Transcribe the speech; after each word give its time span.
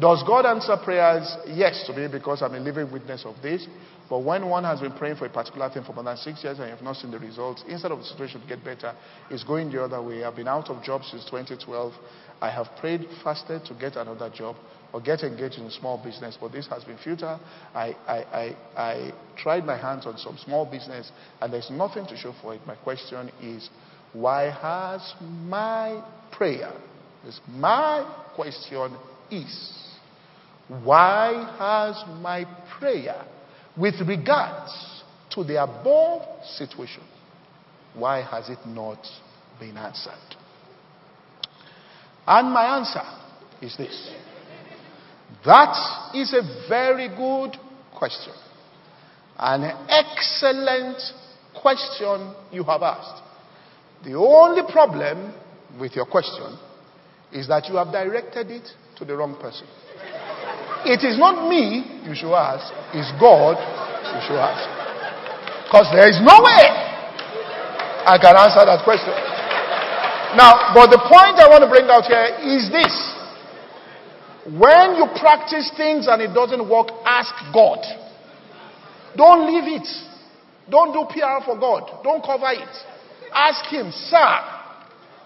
Does 0.00 0.22
God 0.26 0.46
answer 0.46 0.76
prayers? 0.82 1.36
Yes, 1.46 1.84
to 1.86 1.92
me, 1.92 2.08
because 2.10 2.40
I'm 2.42 2.54
a 2.54 2.60
living 2.60 2.90
witness 2.90 3.24
of 3.26 3.36
this. 3.42 3.66
But 4.08 4.20
when 4.20 4.48
one 4.48 4.64
has 4.64 4.80
been 4.80 4.92
praying 4.92 5.16
for 5.16 5.26
a 5.26 5.30
particular 5.30 5.68
thing 5.70 5.84
for 5.84 5.92
more 5.92 6.02
than 6.02 6.16
six 6.16 6.42
years 6.42 6.58
and 6.58 6.68
you 6.68 6.74
have 6.74 6.82
not 6.82 6.96
seen 6.96 7.10
the 7.10 7.18
results, 7.18 7.62
instead 7.68 7.92
of 7.92 7.98
the 7.98 8.04
situation 8.04 8.40
to 8.40 8.46
get 8.46 8.64
better, 8.64 8.94
it's 9.30 9.44
going 9.44 9.70
the 9.70 9.82
other 9.82 10.02
way. 10.02 10.24
I've 10.24 10.34
been 10.34 10.48
out 10.48 10.68
of 10.68 10.82
job 10.82 11.02
since 11.04 11.24
2012. 11.26 11.92
I 12.40 12.50
have 12.50 12.66
prayed, 12.80 13.06
fasted 13.22 13.64
to 13.66 13.74
get 13.74 13.96
another 13.96 14.30
job 14.30 14.56
or 14.92 15.00
get 15.00 15.22
engaged 15.22 15.58
in 15.58 15.66
a 15.66 15.70
small 15.70 16.02
business, 16.02 16.36
but 16.40 16.50
this 16.50 16.66
has 16.68 16.82
been 16.82 16.96
futile. 16.98 17.38
I, 17.74 17.94
I, 18.08 18.16
I, 18.16 18.56
I 18.76 19.12
tried 19.36 19.64
my 19.64 19.76
hands 19.76 20.06
on 20.06 20.16
some 20.16 20.36
small 20.38 20.68
business 20.68 21.12
and 21.40 21.52
there's 21.52 21.70
nothing 21.70 22.06
to 22.06 22.16
show 22.16 22.34
for 22.42 22.54
it. 22.54 22.62
My 22.66 22.76
question 22.76 23.30
is, 23.42 23.68
why 24.12 24.50
has 24.50 25.14
my 25.20 26.02
prayer, 26.32 26.72
this 27.24 27.40
my 27.48 28.32
question 28.34 28.96
is, 29.30 29.79
why 30.84 31.56
has 31.58 32.04
my 32.20 32.44
prayer 32.78 33.24
with 33.76 33.94
regards 34.06 35.02
to 35.30 35.42
the 35.42 35.60
above 35.62 36.22
situation, 36.44 37.02
why 37.94 38.22
has 38.22 38.48
it 38.48 38.58
not 38.66 39.04
been 39.58 39.76
answered? 39.76 40.12
And 42.24 42.52
my 42.52 42.76
answer 42.76 43.02
is 43.60 43.76
this. 43.76 44.12
That 45.44 46.12
is 46.14 46.32
a 46.34 46.68
very 46.68 47.08
good 47.08 47.56
question. 47.96 48.34
An 49.38 49.64
excellent 49.88 51.00
question 51.60 52.34
you 52.52 52.62
have 52.62 52.82
asked. 52.82 53.22
The 54.04 54.14
only 54.14 54.62
problem 54.70 55.34
with 55.80 55.96
your 55.96 56.06
question 56.06 56.56
is 57.32 57.48
that 57.48 57.68
you 57.68 57.76
have 57.76 57.90
directed 57.90 58.50
it 58.50 58.68
to 58.98 59.04
the 59.04 59.16
wrong 59.16 59.36
person. 59.40 59.66
It 60.84 61.04
is 61.04 61.18
not 61.18 61.48
me 61.48 62.00
you 62.04 62.14
should 62.14 62.32
ask, 62.32 62.72
it's 62.96 63.12
God 63.20 63.56
you 63.56 64.20
should 64.24 64.40
ask. 64.40 64.64
Because 65.68 65.86
there 65.92 66.08
is 66.08 66.18
no 66.24 66.40
way 66.40 66.64
I 68.08 68.16
can 68.16 68.34
answer 68.34 68.64
that 68.64 68.80
question. 68.82 69.12
Now, 70.34 70.72
but 70.74 70.90
the 70.90 71.02
point 71.04 71.36
I 71.38 71.46
want 71.50 71.62
to 71.62 71.70
bring 71.70 71.86
out 71.90 72.06
here 72.06 72.38
is 72.42 72.70
this. 72.70 72.94
When 74.56 74.96
you 74.96 75.06
practice 75.20 75.70
things 75.76 76.08
and 76.08 76.22
it 76.22 76.32
doesn't 76.32 76.64
work, 76.64 76.88
ask 77.04 77.34
God. 77.52 77.84
Don't 79.16 79.46
leave 79.46 79.68
it. 79.68 79.88
Don't 80.70 80.94
do 80.94 81.04
PR 81.12 81.44
for 81.44 81.58
God. 81.58 82.02
Don't 82.02 82.24
cover 82.24 82.50
it. 82.50 82.74
Ask 83.34 83.66
Him, 83.70 83.90
Sir, 83.92 84.59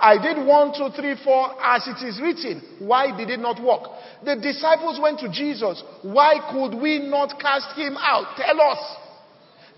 I 0.01 0.21
did 0.21 0.45
one, 0.45 0.75
two, 0.75 0.91
three, 0.95 1.15
four 1.23 1.55
as 1.63 1.87
it 1.87 2.05
is 2.05 2.21
written. 2.21 2.61
Why 2.81 3.17
did 3.17 3.31
it 3.31 3.41
not 3.41 3.63
work? 3.63 3.89
The 4.25 4.37
disciples 4.37 4.99
went 5.01 5.21
to 5.21 5.31
Jesus. 5.31 5.83
Why 6.03 6.41
could 6.51 6.77
we 6.81 6.99
not 6.99 7.39
cast 7.41 7.77
him 7.79 7.97
out? 7.99 8.37
Tell 8.37 8.61
us. 8.61 8.79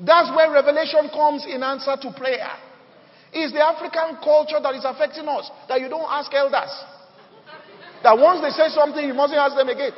That's 0.00 0.30
where 0.34 0.50
revelation 0.50 1.08
comes 1.12 1.46
in 1.46 1.62
answer 1.62 1.96
to 2.00 2.12
prayer. 2.16 2.50
It's 3.32 3.52
the 3.52 3.64
African 3.64 4.16
culture 4.24 4.60
that 4.62 4.74
is 4.74 4.84
affecting 4.84 5.28
us. 5.28 5.50
That 5.68 5.80
you 5.80 5.88
don't 5.88 6.08
ask 6.08 6.32
elders. 6.32 6.72
That 8.02 8.16
once 8.18 8.40
they 8.40 8.50
say 8.50 8.68
something, 8.74 9.04
you 9.04 9.14
mustn't 9.14 9.38
ask 9.38 9.56
them 9.56 9.68
again. 9.68 9.92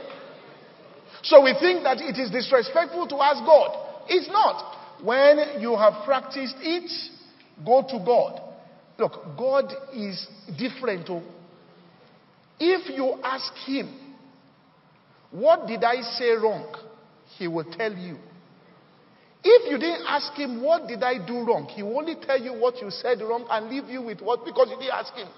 So 1.23 1.43
we 1.43 1.55
think 1.59 1.83
that 1.83 1.99
it 2.01 2.19
is 2.19 2.31
disrespectful 2.31 3.07
to 3.09 3.17
ask 3.23 3.45
God. 3.45 4.07
It's 4.09 4.29
not. 4.29 5.03
When 5.03 5.61
you 5.61 5.77
have 5.77 6.05
practiced 6.05 6.57
it, 6.61 6.91
go 7.65 7.83
to 7.83 8.05
God. 8.05 8.48
Look, 8.99 9.13
God 9.39 9.73
is 9.95 10.27
different. 10.59 11.09
Oh. 11.09 11.23
If 12.59 12.91
you 12.97 13.15
ask 13.23 13.53
Him, 13.65 13.95
what 15.31 15.69
did 15.69 15.85
I 15.85 16.03
say 16.03 16.31
wrong? 16.33 16.75
He 17.37 17.47
will 17.47 17.65
tell 17.65 17.93
you. 17.93 18.17
If 19.45 19.71
you 19.71 19.79
didn't 19.79 20.05
ask 20.07 20.33
Him, 20.33 20.63
what 20.63 20.89
did 20.89 21.05
I 21.05 21.25
do 21.25 21.47
wrong? 21.47 21.69
He 21.71 21.83
will 21.85 21.99
only 21.99 22.17
tell 22.21 22.41
you 22.41 22.53
what 22.55 22.83
you 22.83 22.91
said 22.91 23.21
wrong 23.21 23.47
and 23.49 23.71
leave 23.71 23.89
you 23.89 24.03
with 24.03 24.21
what 24.21 24.45
because 24.45 24.69
you 24.71 24.77
didn't 24.77 24.95
ask 24.95 25.15
Him. 25.15 25.29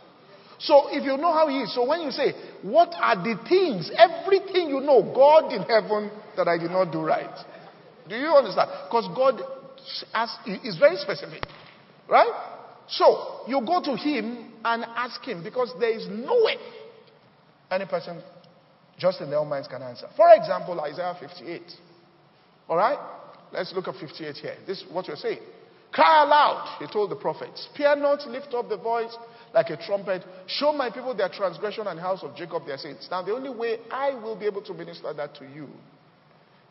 So 0.59 0.89
if 0.89 1.05
you 1.05 1.19
know 1.19 1.33
how 1.33 1.49
He 1.49 1.61
is, 1.61 1.75
so 1.75 1.87
when 1.87 2.01
you 2.01 2.11
say, 2.11 2.33
What 2.63 2.95
are 2.99 3.17
the 3.17 3.39
things, 3.47 3.91
everything 3.95 4.71
you 4.71 4.81
know, 4.81 5.03
God 5.15 5.53
in 5.53 5.63
heaven 5.63 6.11
that 6.37 6.49
I 6.49 6.57
did 6.57 6.71
not 6.71 6.91
do 6.91 7.03
right? 7.03 7.37
Do 8.09 8.17
you 8.17 8.29
understand? 8.29 8.71
Because 8.89 9.07
God 9.15 9.43
is 10.65 10.79
very 10.79 10.97
specific. 10.97 11.45
Right? 12.09 12.57
So 12.91 13.43
you 13.47 13.61
go 13.65 13.83
to 13.83 13.97
him 13.97 14.53
and 14.65 14.85
ask 14.85 15.23
him 15.23 15.43
because 15.43 15.73
there 15.79 15.97
is 15.97 16.07
no 16.09 16.43
way 16.45 16.57
any 17.71 17.87
person 17.87 18.21
just 18.99 19.21
in 19.21 19.31
their 19.31 19.39
own 19.39 19.49
minds 19.49 19.69
can 19.69 19.83
answer. 19.83 20.09
For 20.17 20.29
example, 20.35 20.79
Isaiah 20.81 21.17
58. 21.19 21.63
All 22.69 22.77
right? 22.77 22.99
Let's 23.53 23.73
look 23.75 23.89
at 23.89 23.95
58 23.95 24.37
here. 24.37 24.57
This 24.67 24.83
is 24.83 24.93
what 24.93 25.07
you're 25.07 25.17
saying. 25.17 25.41
Cry 25.93 26.23
aloud, 26.23 26.77
he 26.79 26.87
told 26.93 27.11
the 27.11 27.17
prophets. 27.17 27.69
Fear 27.77 27.97
not, 27.97 28.25
lift 28.29 28.55
up 28.55 28.69
the 28.69 28.77
voice 28.77 29.17
like 29.53 29.71
a 29.71 29.77
trumpet. 29.77 30.23
Show 30.47 30.73
my 30.73 30.89
people 30.91 31.15
their 31.17 31.29
transgression 31.29 31.89
and 31.89 31.99
house 31.99 32.23
of 32.23 32.37
Jacob 32.37 32.65
their 32.65 32.79
sins. 32.79 33.09
Now, 33.11 33.23
the 33.23 33.33
only 33.33 33.51
way 33.51 33.79
I 33.91 34.15
will 34.15 34.39
be 34.39 34.47
able 34.47 34.63
to 34.63 34.75
minister 34.75 35.13
that 35.13 35.35
to 35.37 35.45
you 35.47 35.69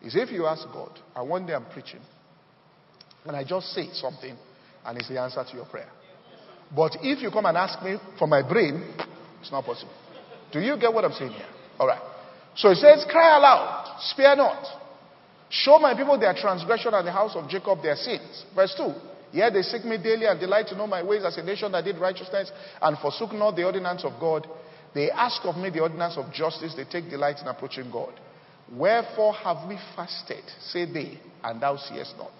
is 0.01 0.16
if 0.16 0.31
you 0.31 0.46
ask 0.46 0.66
God, 0.72 0.97
and 1.16 1.30
one 1.30 1.46
day 1.46 1.53
I'm 1.53 1.66
preaching, 1.66 2.00
and 3.25 3.36
I 3.36 3.44
just 3.44 3.68
say 3.74 3.90
something, 3.91 4.38
and 4.86 4.97
it's 4.97 5.09
the 5.09 5.19
answer 5.19 5.44
to 5.44 5.56
your 5.56 5.66
prayer. 5.66 5.90
But 6.75 6.97
if 7.02 7.22
you 7.22 7.31
come 7.31 7.46
and 7.46 7.57
ask 7.57 7.81
me 7.84 7.97
for 8.18 8.28
my 8.28 8.47
brain, 8.47 8.84
it's 9.41 9.52
not 9.52 9.66
possible. 9.66 9.94
Do 10.52 10.59
you 10.59 10.78
get 10.78 10.94
what 10.94 11.03
I'm 11.03 11.13
saying 11.13 11.31
here? 11.31 11.47
All 11.80 11.88
right. 11.88 12.02
So 12.56 12.69
it 12.69 12.75
says, 12.75 13.06
Cry 13.09 13.38
aloud, 13.38 13.97
spare 14.02 14.35
not. 14.35 14.63
Show 15.50 15.80
my 15.80 15.96
people 15.96 16.19
their 16.19 16.34
transgression 16.34 16.94
and 16.94 17.07
the 17.07 17.12
house 17.12 17.35
of 17.35 17.50
Jacob 17.50 17.81
their 17.81 17.96
sins. 17.96 18.46
Verse 18.56 18.74
2. 18.78 18.94
Yet 19.31 19.53
they 19.53 19.62
seek 19.62 19.85
me 19.85 19.97
daily 19.97 20.25
and 20.25 20.40
delight 20.40 20.68
to 20.68 20.75
know 20.75 20.88
my 20.88 21.03
ways 21.03 21.24
as 21.24 21.38
a 21.38 21.44
nation 21.44 21.72
that 21.72 21.85
did 21.85 21.97
righteousness 21.97 22.52
and 22.81 22.97
forsook 22.97 23.31
not 23.34 23.56
the 23.56 23.63
ordinance 23.63 24.03
of 24.03 24.19
God. 24.19 24.47
They 24.94 25.12
ask 25.12 25.41
of 25.46 25.56
me 25.56 25.69
the 25.69 25.81
ordinance 25.81 26.18
of 26.18 26.31
justice. 26.34 26.74
They 26.75 26.86
take 26.86 27.09
delight 27.09 27.38
in 27.41 27.47
approaching 27.47 27.91
God. 27.91 28.13
Wherefore 28.72 29.34
have 29.34 29.68
we 29.68 29.78
fasted, 29.96 30.44
say 30.62 30.91
they, 30.91 31.19
and 31.44 31.62
thou 31.62 31.78
seest 31.78 32.16
not? 32.18 32.31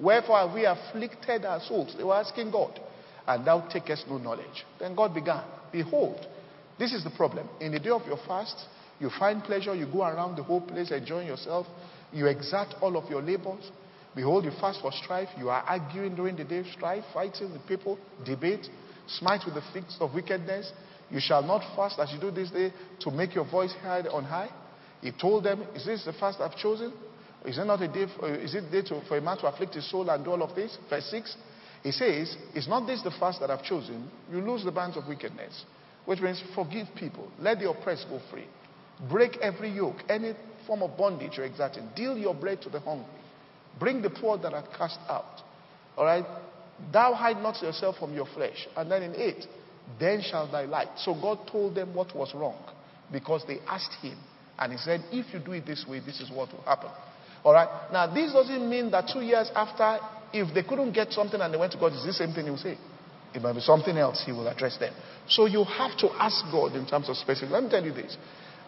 Wherefore 0.00 0.38
have 0.38 0.54
we 0.54 0.64
afflicted 0.64 1.44
our 1.44 1.60
souls? 1.60 1.94
They 1.96 2.04
were 2.04 2.14
asking 2.14 2.50
God 2.50 2.80
and 3.28 3.46
thou 3.46 3.60
takest 3.68 4.08
no 4.08 4.16
knowledge. 4.16 4.64
Then 4.80 4.96
God 4.96 5.14
began, 5.14 5.44
Behold, 5.70 6.26
this 6.78 6.92
is 6.94 7.04
the 7.04 7.10
problem. 7.10 7.46
In 7.60 7.72
the 7.72 7.78
day 7.78 7.90
of 7.90 8.06
your 8.06 8.16
fast, 8.26 8.56
you 8.98 9.10
find 9.18 9.44
pleasure, 9.44 9.74
you 9.74 9.86
go 9.86 10.02
around 10.02 10.36
the 10.36 10.42
whole 10.42 10.62
place 10.62 10.90
enjoying 10.90 11.28
yourself, 11.28 11.66
you 12.12 12.26
exert 12.26 12.68
all 12.80 12.96
of 12.96 13.08
your 13.10 13.20
labors. 13.20 13.70
Behold, 14.16 14.44
you 14.44 14.50
fast 14.58 14.80
for 14.80 14.90
strife, 14.92 15.28
you 15.38 15.50
are 15.50 15.62
arguing 15.62 16.16
during 16.16 16.36
the 16.36 16.44
day, 16.44 16.64
strife, 16.72 17.04
fighting 17.12 17.52
with 17.52 17.64
people, 17.68 17.98
debate, 18.24 18.66
smite 19.06 19.42
with 19.44 19.54
the 19.54 19.62
fists 19.72 19.98
of 20.00 20.14
wickedness. 20.14 20.72
You 21.10 21.20
shall 21.20 21.42
not 21.42 21.60
fast 21.76 21.98
as 21.98 22.10
you 22.12 22.18
do 22.18 22.30
this 22.30 22.50
day 22.50 22.72
to 23.00 23.10
make 23.10 23.34
your 23.34 23.48
voice 23.48 23.72
heard 23.82 24.06
on 24.08 24.24
high. 24.24 24.50
He 25.02 25.12
told 25.12 25.44
them, 25.44 25.62
Is 25.74 25.84
this 25.84 26.04
the 26.04 26.14
fast 26.14 26.40
I've 26.40 26.56
chosen? 26.56 26.92
Is 27.44 27.58
it 27.58 27.64
not 27.64 27.80
a 27.82 27.88
day 27.88 28.06
for, 28.18 28.34
is 28.34 28.54
it 28.54 28.70
day 28.72 28.82
to, 28.82 29.02
for 29.06 29.18
a 29.18 29.20
man 29.20 29.36
to 29.38 29.46
afflict 29.46 29.74
his 29.74 29.88
soul 29.88 30.08
and 30.08 30.24
do 30.24 30.30
all 30.30 30.42
of 30.42 30.56
this? 30.56 30.76
Verse 30.90 31.08
6. 31.10 31.36
He 31.82 31.92
says, 31.92 32.36
Is 32.54 32.68
not 32.68 32.86
this 32.86 33.02
the 33.02 33.10
fast 33.12 33.40
that 33.40 33.50
I've 33.50 33.62
chosen? 33.62 34.10
You 34.30 34.40
lose 34.40 34.64
the 34.64 34.72
bands 34.72 34.96
of 34.96 35.06
wickedness, 35.06 35.64
which 36.04 36.20
means 36.20 36.42
forgive 36.54 36.88
people, 36.96 37.30
let 37.38 37.58
the 37.58 37.70
oppressed 37.70 38.06
go 38.08 38.20
free, 38.30 38.46
break 39.10 39.36
every 39.38 39.70
yoke, 39.70 39.96
any 40.08 40.32
form 40.66 40.82
of 40.82 40.96
bondage 40.96 41.32
you're 41.36 41.46
exerting, 41.46 41.88
deal 41.94 42.16
your 42.16 42.34
bread 42.34 42.60
to 42.62 42.68
the 42.68 42.80
hungry, 42.80 43.06
bring 43.78 44.02
the 44.02 44.10
poor 44.10 44.38
that 44.38 44.52
are 44.52 44.66
cast 44.76 44.98
out. 45.08 45.42
All 45.96 46.04
right? 46.04 46.24
Thou 46.92 47.14
hide 47.14 47.42
not 47.42 47.60
yourself 47.62 47.96
from 47.98 48.14
your 48.14 48.26
flesh. 48.26 48.68
And 48.76 48.90
then 48.90 49.02
in 49.02 49.14
8, 49.14 49.46
then 49.98 50.22
shall 50.22 50.50
thy 50.50 50.64
light. 50.64 50.88
So 50.98 51.14
God 51.14 51.40
told 51.50 51.74
them 51.74 51.94
what 51.94 52.14
was 52.14 52.32
wrong 52.34 52.58
because 53.12 53.42
they 53.46 53.58
asked 53.66 53.94
him. 54.02 54.16
And 54.58 54.72
he 54.72 54.78
said, 54.78 55.04
If 55.10 55.32
you 55.32 55.40
do 55.40 55.52
it 55.52 55.66
this 55.66 55.84
way, 55.88 56.00
this 56.00 56.20
is 56.20 56.30
what 56.30 56.52
will 56.52 56.62
happen. 56.62 56.90
All 57.44 57.52
right? 57.52 57.68
Now, 57.92 58.12
this 58.12 58.32
doesn't 58.32 58.68
mean 58.68 58.90
that 58.90 59.10
two 59.12 59.20
years 59.20 59.50
after 59.54 59.98
if 60.32 60.52
they 60.54 60.62
couldn't 60.62 60.92
get 60.92 61.12
something 61.12 61.40
and 61.40 61.52
they 61.52 61.58
went 61.58 61.72
to 61.72 61.78
God, 61.78 61.92
it's 61.92 62.04
the 62.04 62.12
same 62.12 62.32
thing 62.32 62.44
he 62.44 62.50
will 62.50 62.58
say. 62.58 62.76
It 63.34 63.42
might 63.42 63.54
be 63.54 63.60
something 63.60 63.96
else 63.96 64.22
he 64.24 64.32
will 64.32 64.48
address 64.48 64.78
them. 64.78 64.92
So 65.28 65.46
you 65.46 65.64
have 65.64 65.96
to 65.98 66.08
ask 66.18 66.44
God 66.50 66.74
in 66.74 66.86
terms 66.86 67.08
of 67.08 67.16
specific. 67.16 67.50
Let 67.50 67.64
me 67.64 67.70
tell 67.70 67.84
you 67.84 67.92
this. 67.92 68.16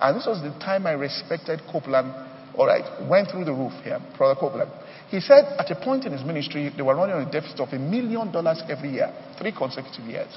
And 0.00 0.16
this 0.16 0.26
was 0.26 0.42
the 0.42 0.50
time 0.60 0.86
I 0.86 0.92
respected 0.92 1.60
Copeland. 1.70 2.12
All 2.56 2.66
right, 2.66 2.84
went 3.08 3.30
through 3.30 3.44
the 3.44 3.52
roof 3.52 3.72
here, 3.84 4.00
Brother 4.18 4.38
Copeland. 4.38 4.70
He 5.08 5.20
said 5.20 5.44
at 5.58 5.70
a 5.70 5.76
point 5.76 6.04
in 6.04 6.12
his 6.12 6.24
ministry, 6.24 6.72
they 6.74 6.82
were 6.82 6.94
running 6.94 7.14
on 7.14 7.26
a 7.26 7.30
deficit 7.30 7.60
of 7.60 7.68
a 7.72 7.78
million 7.78 8.32
dollars 8.32 8.62
every 8.68 8.90
year, 8.90 9.12
three 9.38 9.52
consecutive 9.52 10.04
years. 10.04 10.28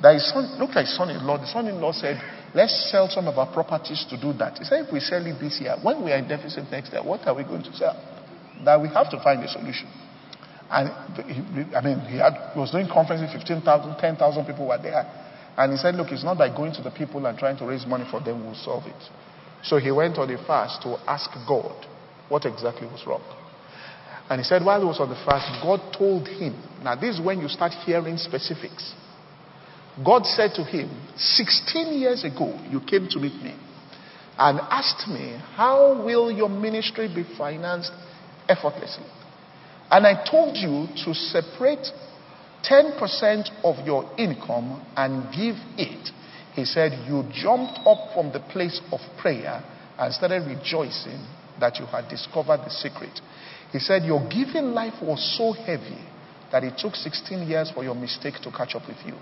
That 0.00 0.14
his 0.14 0.30
son, 0.32 0.58
looked 0.58 0.74
like 0.74 0.86
son-in-law. 0.86 1.38
The 1.38 1.46
son-in-law 1.46 1.92
said, 1.92 2.20
let's 2.54 2.90
sell 2.90 3.08
some 3.08 3.28
of 3.28 3.38
our 3.38 3.52
properties 3.52 4.04
to 4.10 4.20
do 4.20 4.32
that. 4.38 4.58
He 4.58 4.64
said, 4.64 4.86
if 4.86 4.92
we 4.92 5.00
sell 5.00 5.24
it 5.24 5.38
this 5.40 5.60
year, 5.60 5.76
when 5.82 6.04
we 6.04 6.12
are 6.12 6.18
in 6.18 6.28
deficit 6.28 6.70
next 6.70 6.92
year, 6.92 7.02
what 7.02 7.26
are 7.26 7.34
we 7.34 7.44
going 7.44 7.62
to 7.62 7.72
sell? 7.74 7.96
That 8.64 8.80
we 8.80 8.88
have 8.88 9.10
to 9.10 9.20
find 9.22 9.42
a 9.42 9.48
solution. 9.48 9.88
And 10.70 10.90
he, 11.26 11.74
I 11.74 11.80
mean, 11.82 12.00
he, 12.06 12.18
had, 12.18 12.54
he 12.54 12.60
was 12.60 12.70
doing 12.70 12.86
conferences, 12.86 13.32
15,000, 13.32 13.98
10,000 13.98 14.44
people 14.46 14.68
were 14.68 14.78
there. 14.78 15.02
And 15.56 15.72
he 15.72 15.78
said, 15.78 15.94
look, 15.96 16.12
it's 16.12 16.24
not 16.24 16.38
by 16.38 16.54
going 16.54 16.72
to 16.74 16.82
the 16.82 16.90
people 16.90 17.26
and 17.26 17.36
trying 17.36 17.58
to 17.58 17.66
raise 17.66 17.84
money 17.86 18.06
for 18.10 18.20
them 18.20 18.44
will 18.46 18.54
solve 18.54 18.86
it. 18.86 19.02
So 19.62 19.78
he 19.78 19.90
went 19.90 20.16
on 20.16 20.30
a 20.30 20.38
fast 20.46 20.82
to 20.82 20.96
ask 21.10 21.28
God 21.46 21.86
what 22.28 22.46
exactly 22.46 22.86
was 22.86 23.04
wrong. 23.06 23.22
And 24.30 24.40
he 24.40 24.44
said, 24.44 24.64
while 24.64 24.78
he 24.78 24.86
was 24.86 25.00
on 25.00 25.08
the 25.08 25.20
fast, 25.26 25.50
God 25.60 25.92
told 25.92 26.28
him. 26.28 26.54
Now, 26.84 26.94
this 26.94 27.18
is 27.18 27.20
when 27.20 27.40
you 27.40 27.48
start 27.48 27.72
hearing 27.84 28.16
specifics. 28.16 28.94
God 30.04 30.24
said 30.24 30.52
to 30.54 30.64
him, 30.64 30.90
16 31.16 31.98
years 31.98 32.24
ago, 32.24 32.58
you 32.70 32.80
came 32.80 33.08
to 33.10 33.18
meet 33.18 33.34
me 33.42 33.54
and 34.38 34.58
asked 34.60 35.08
me, 35.08 35.38
How 35.54 36.02
will 36.02 36.30
your 36.30 36.48
ministry 36.48 37.08
be 37.14 37.24
financed 37.36 37.92
effortlessly? 38.48 39.04
And 39.90 40.06
I 40.06 40.24
told 40.24 40.56
you 40.56 40.86
to 41.04 41.14
separate 41.14 41.86
10% 42.64 43.50
of 43.64 43.84
your 43.86 44.10
income 44.16 44.86
and 44.96 45.24
give 45.34 45.56
it. 45.76 46.10
He 46.54 46.64
said, 46.64 46.92
You 47.06 47.24
jumped 47.32 47.80
up 47.84 48.14
from 48.14 48.32
the 48.32 48.40
place 48.52 48.80
of 48.92 49.00
prayer 49.20 49.62
and 49.98 50.14
started 50.14 50.46
rejoicing 50.46 51.26
that 51.58 51.78
you 51.78 51.86
had 51.86 52.08
discovered 52.08 52.60
the 52.64 52.70
secret. 52.70 53.20
He 53.72 53.78
said, 53.78 54.04
Your 54.04 54.26
giving 54.28 54.72
life 54.72 54.94
was 55.02 55.36
so 55.36 55.52
heavy 55.52 56.00
that 56.50 56.64
it 56.64 56.78
took 56.78 56.94
16 56.94 57.46
years 57.46 57.70
for 57.74 57.84
your 57.84 57.94
mistake 57.94 58.34
to 58.42 58.50
catch 58.50 58.74
up 58.74 58.88
with 58.88 58.98
you. 59.04 59.14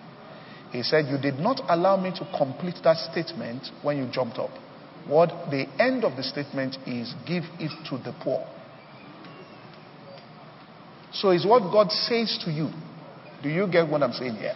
He 0.70 0.82
said, 0.82 1.06
You 1.06 1.18
did 1.18 1.38
not 1.38 1.60
allow 1.68 1.96
me 1.96 2.10
to 2.18 2.28
complete 2.36 2.76
that 2.84 2.96
statement 3.10 3.68
when 3.82 3.96
you 3.98 4.08
jumped 4.10 4.38
up. 4.38 4.50
What 5.06 5.50
the 5.50 5.66
end 5.78 6.04
of 6.04 6.16
the 6.16 6.22
statement 6.22 6.76
is 6.86 7.14
give 7.26 7.44
it 7.58 7.72
to 7.88 7.96
the 7.98 8.14
poor. 8.22 8.46
So 11.12 11.30
it's 11.30 11.46
what 11.46 11.72
God 11.72 11.90
says 11.90 12.38
to 12.44 12.50
you. 12.50 12.68
Do 13.42 13.48
you 13.48 13.66
get 13.66 13.88
what 13.88 14.02
I'm 14.02 14.12
saying 14.12 14.36
here? 14.36 14.54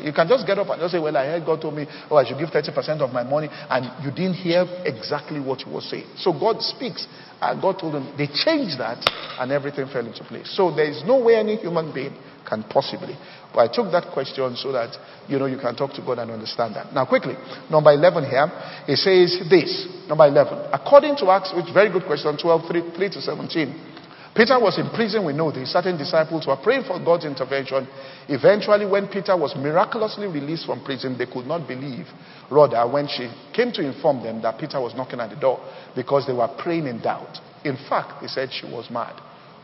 You 0.00 0.12
can 0.12 0.28
just 0.28 0.46
get 0.46 0.58
up 0.58 0.68
and 0.68 0.78
just 0.80 0.92
say, 0.92 0.98
Well, 0.98 1.16
I 1.16 1.24
heard 1.24 1.46
God 1.46 1.62
told 1.62 1.74
me, 1.74 1.86
oh, 2.10 2.16
I 2.16 2.26
should 2.26 2.38
give 2.38 2.50
30% 2.50 3.00
of 3.00 3.12
my 3.12 3.22
money, 3.22 3.48
and 3.50 4.04
you 4.04 4.10
didn't 4.10 4.34
hear 4.34 4.66
exactly 4.84 5.40
what 5.40 5.62
he 5.62 5.70
was 5.70 5.88
saying. 5.88 6.04
So 6.18 6.32
God 6.32 6.60
speaks, 6.60 7.06
and 7.40 7.62
God 7.62 7.78
told 7.78 7.94
them, 7.94 8.12
they 8.18 8.26
changed 8.26 8.78
that, 8.78 9.00
and 9.38 9.50
everything 9.50 9.86
fell 9.86 10.04
into 10.04 10.22
place. 10.24 10.54
So 10.54 10.74
there 10.74 10.90
is 10.90 11.02
no 11.06 11.22
way 11.24 11.36
any 11.36 11.56
human 11.56 11.94
being 11.94 12.14
can 12.48 12.64
possibly. 12.64 13.16
But 13.52 13.70
I 13.70 13.74
took 13.74 13.90
that 13.92 14.12
question 14.12 14.54
so 14.56 14.72
that, 14.72 14.96
you 15.28 15.38
know, 15.38 15.46
you 15.46 15.58
can 15.58 15.74
talk 15.74 15.92
to 15.94 16.02
God 16.02 16.18
and 16.18 16.30
understand 16.30 16.76
that. 16.76 16.92
Now, 16.94 17.04
quickly, 17.06 17.34
number 17.70 17.92
11 17.92 18.24
here, 18.24 18.46
it 18.86 18.96
says 18.96 19.48
this. 19.50 20.06
Number 20.08 20.26
11. 20.26 20.70
According 20.72 21.16
to 21.18 21.30
Acts, 21.30 21.52
which 21.54 21.72
very 21.74 21.90
good 21.90 22.04
question, 22.06 22.36
12, 22.36 22.68
3, 22.68 22.94
3 22.94 23.10
to 23.10 23.20
17. 23.20 23.90
Peter 24.34 24.54
was 24.60 24.78
in 24.78 24.88
prison, 24.94 25.26
we 25.26 25.32
know 25.32 25.50
this. 25.50 25.72
Certain 25.72 25.98
disciples 25.98 26.46
were 26.46 26.56
praying 26.62 26.84
for 26.84 27.02
God's 27.02 27.24
intervention. 27.24 27.86
Eventually, 28.28 28.86
when 28.86 29.08
Peter 29.08 29.36
was 29.36 29.56
miraculously 29.56 30.28
released 30.28 30.66
from 30.66 30.84
prison, 30.84 31.18
they 31.18 31.26
could 31.26 31.46
not 31.46 31.66
believe 31.66 32.06
Rhoda 32.48 32.86
when 32.86 33.08
she 33.08 33.28
came 33.52 33.72
to 33.72 33.82
inform 33.82 34.22
them 34.22 34.40
that 34.42 34.58
Peter 34.58 34.80
was 34.80 34.94
knocking 34.94 35.18
at 35.18 35.30
the 35.30 35.36
door 35.36 35.58
because 35.96 36.28
they 36.28 36.32
were 36.32 36.48
praying 36.58 36.86
in 36.86 37.02
doubt. 37.02 37.38
In 37.64 37.76
fact, 37.88 38.22
they 38.22 38.28
said 38.28 38.50
she 38.52 38.66
was 38.66 38.88
mad. 38.88 39.20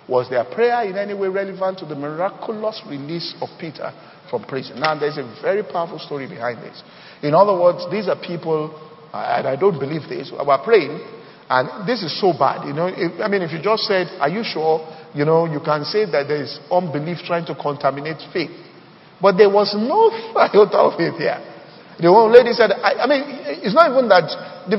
Was 0.09 0.31
their 0.31 0.45
prayer 0.45 0.85
in 0.85 0.97
any 0.97 1.15
way 1.15 1.29
relevant 1.29 1.79
to 1.81 1.87
the 1.87 1.97
miraculous 1.97 2.81
release 2.89 3.35
of 3.41 3.49
Peter 3.59 3.93
from 4.31 4.45
prison? 4.45 4.81
Now, 4.81 4.99
there's 4.99 5.19
a 5.19 5.39
very 5.43 5.63
powerful 5.63 5.99
story 5.99 6.29
behind 6.29 6.63
this. 6.63 6.83
In 7.23 7.35
other 7.35 7.59
words, 7.59 7.91
these 7.91 8.09
are 8.09 8.17
people, 8.17 8.71
and 9.13 9.49
I 9.49 9.57
don't 9.57 9.79
believe 9.79 10.09
this, 10.09 10.31
were 10.31 10.59
praying 10.63 11.01
and 11.49 11.87
this 11.87 12.03
is 12.03 12.11
so 12.21 12.35
bad. 12.35 12.67
You 12.67 12.75
know, 12.75 12.91
if, 12.91 13.21
I 13.23 13.29
mean, 13.29 13.43
if 13.43 13.53
you 13.53 13.63
just 13.63 13.85
said, 13.87 14.11
Are 14.19 14.29
you 14.29 14.43
sure? 14.43 14.83
You 15.15 15.25
know, 15.25 15.47
you 15.47 15.61
can 15.63 15.85
say 15.87 16.05
that 16.11 16.27
there 16.27 16.43
is 16.43 16.59
unbelief 16.71 17.19
trying 17.25 17.47
to 17.47 17.55
contaminate 17.55 18.19
faith. 18.33 18.51
But 19.23 19.39
there 19.39 19.49
was 19.49 19.73
no 19.79 20.11
iota 20.37 20.79
of 20.83 20.99
faith 20.99 21.15
here. 21.17 21.39
The 22.03 22.13
one 22.13 22.35
lady 22.35 22.53
said, 22.53 22.73
I, 22.75 23.07
I 23.07 23.07
mean, 23.07 23.23
it's 23.63 23.75
not 23.75 23.89
even 23.89 24.11
that. 24.11 24.29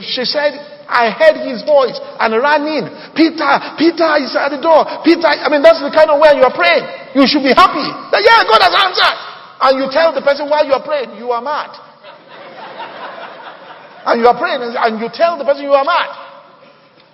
She 0.03 0.27
said, 0.27 0.76
I 0.88 1.12
heard 1.12 1.44
his 1.44 1.68
voice 1.68 2.00
and 2.00 2.31
ran 2.39 2.63
in. 2.63 2.88
Peter, 3.12 3.51
Peter 3.75 4.07
is 4.24 4.31
at 4.39 4.56
the 4.56 4.62
door. 4.63 4.88
Peter, 5.04 5.28
I 5.28 5.51
mean, 5.51 5.62
that's 5.62 5.84
the 5.84 5.92
kind 5.92 6.07
of 6.07 6.18
way 6.18 6.39
you're 6.39 6.56
praying. 6.56 6.88
You 7.13 7.28
should 7.28 7.44
be 7.44 7.51
happy. 7.51 7.84
That, 8.12 8.24
yeah, 8.24 8.48
God 8.48 8.63
has 8.63 8.72
answered. 8.72 9.18
And 9.60 9.84
you 9.84 9.92
tell 9.92 10.16
the 10.16 10.24
person 10.24 10.48
while 10.48 10.63
you're 10.63 10.84
praying, 10.84 11.19
you 11.19 11.36
are 11.36 11.44
mad. 11.44 11.75
and 14.07 14.16
you 14.22 14.28
are 14.31 14.38
praying 14.39 14.63
and 14.63 15.00
you 15.00 15.12
tell 15.12 15.36
the 15.36 15.44
person 15.44 15.68
you 15.68 15.75
are 15.75 15.86
mad. 15.86 16.12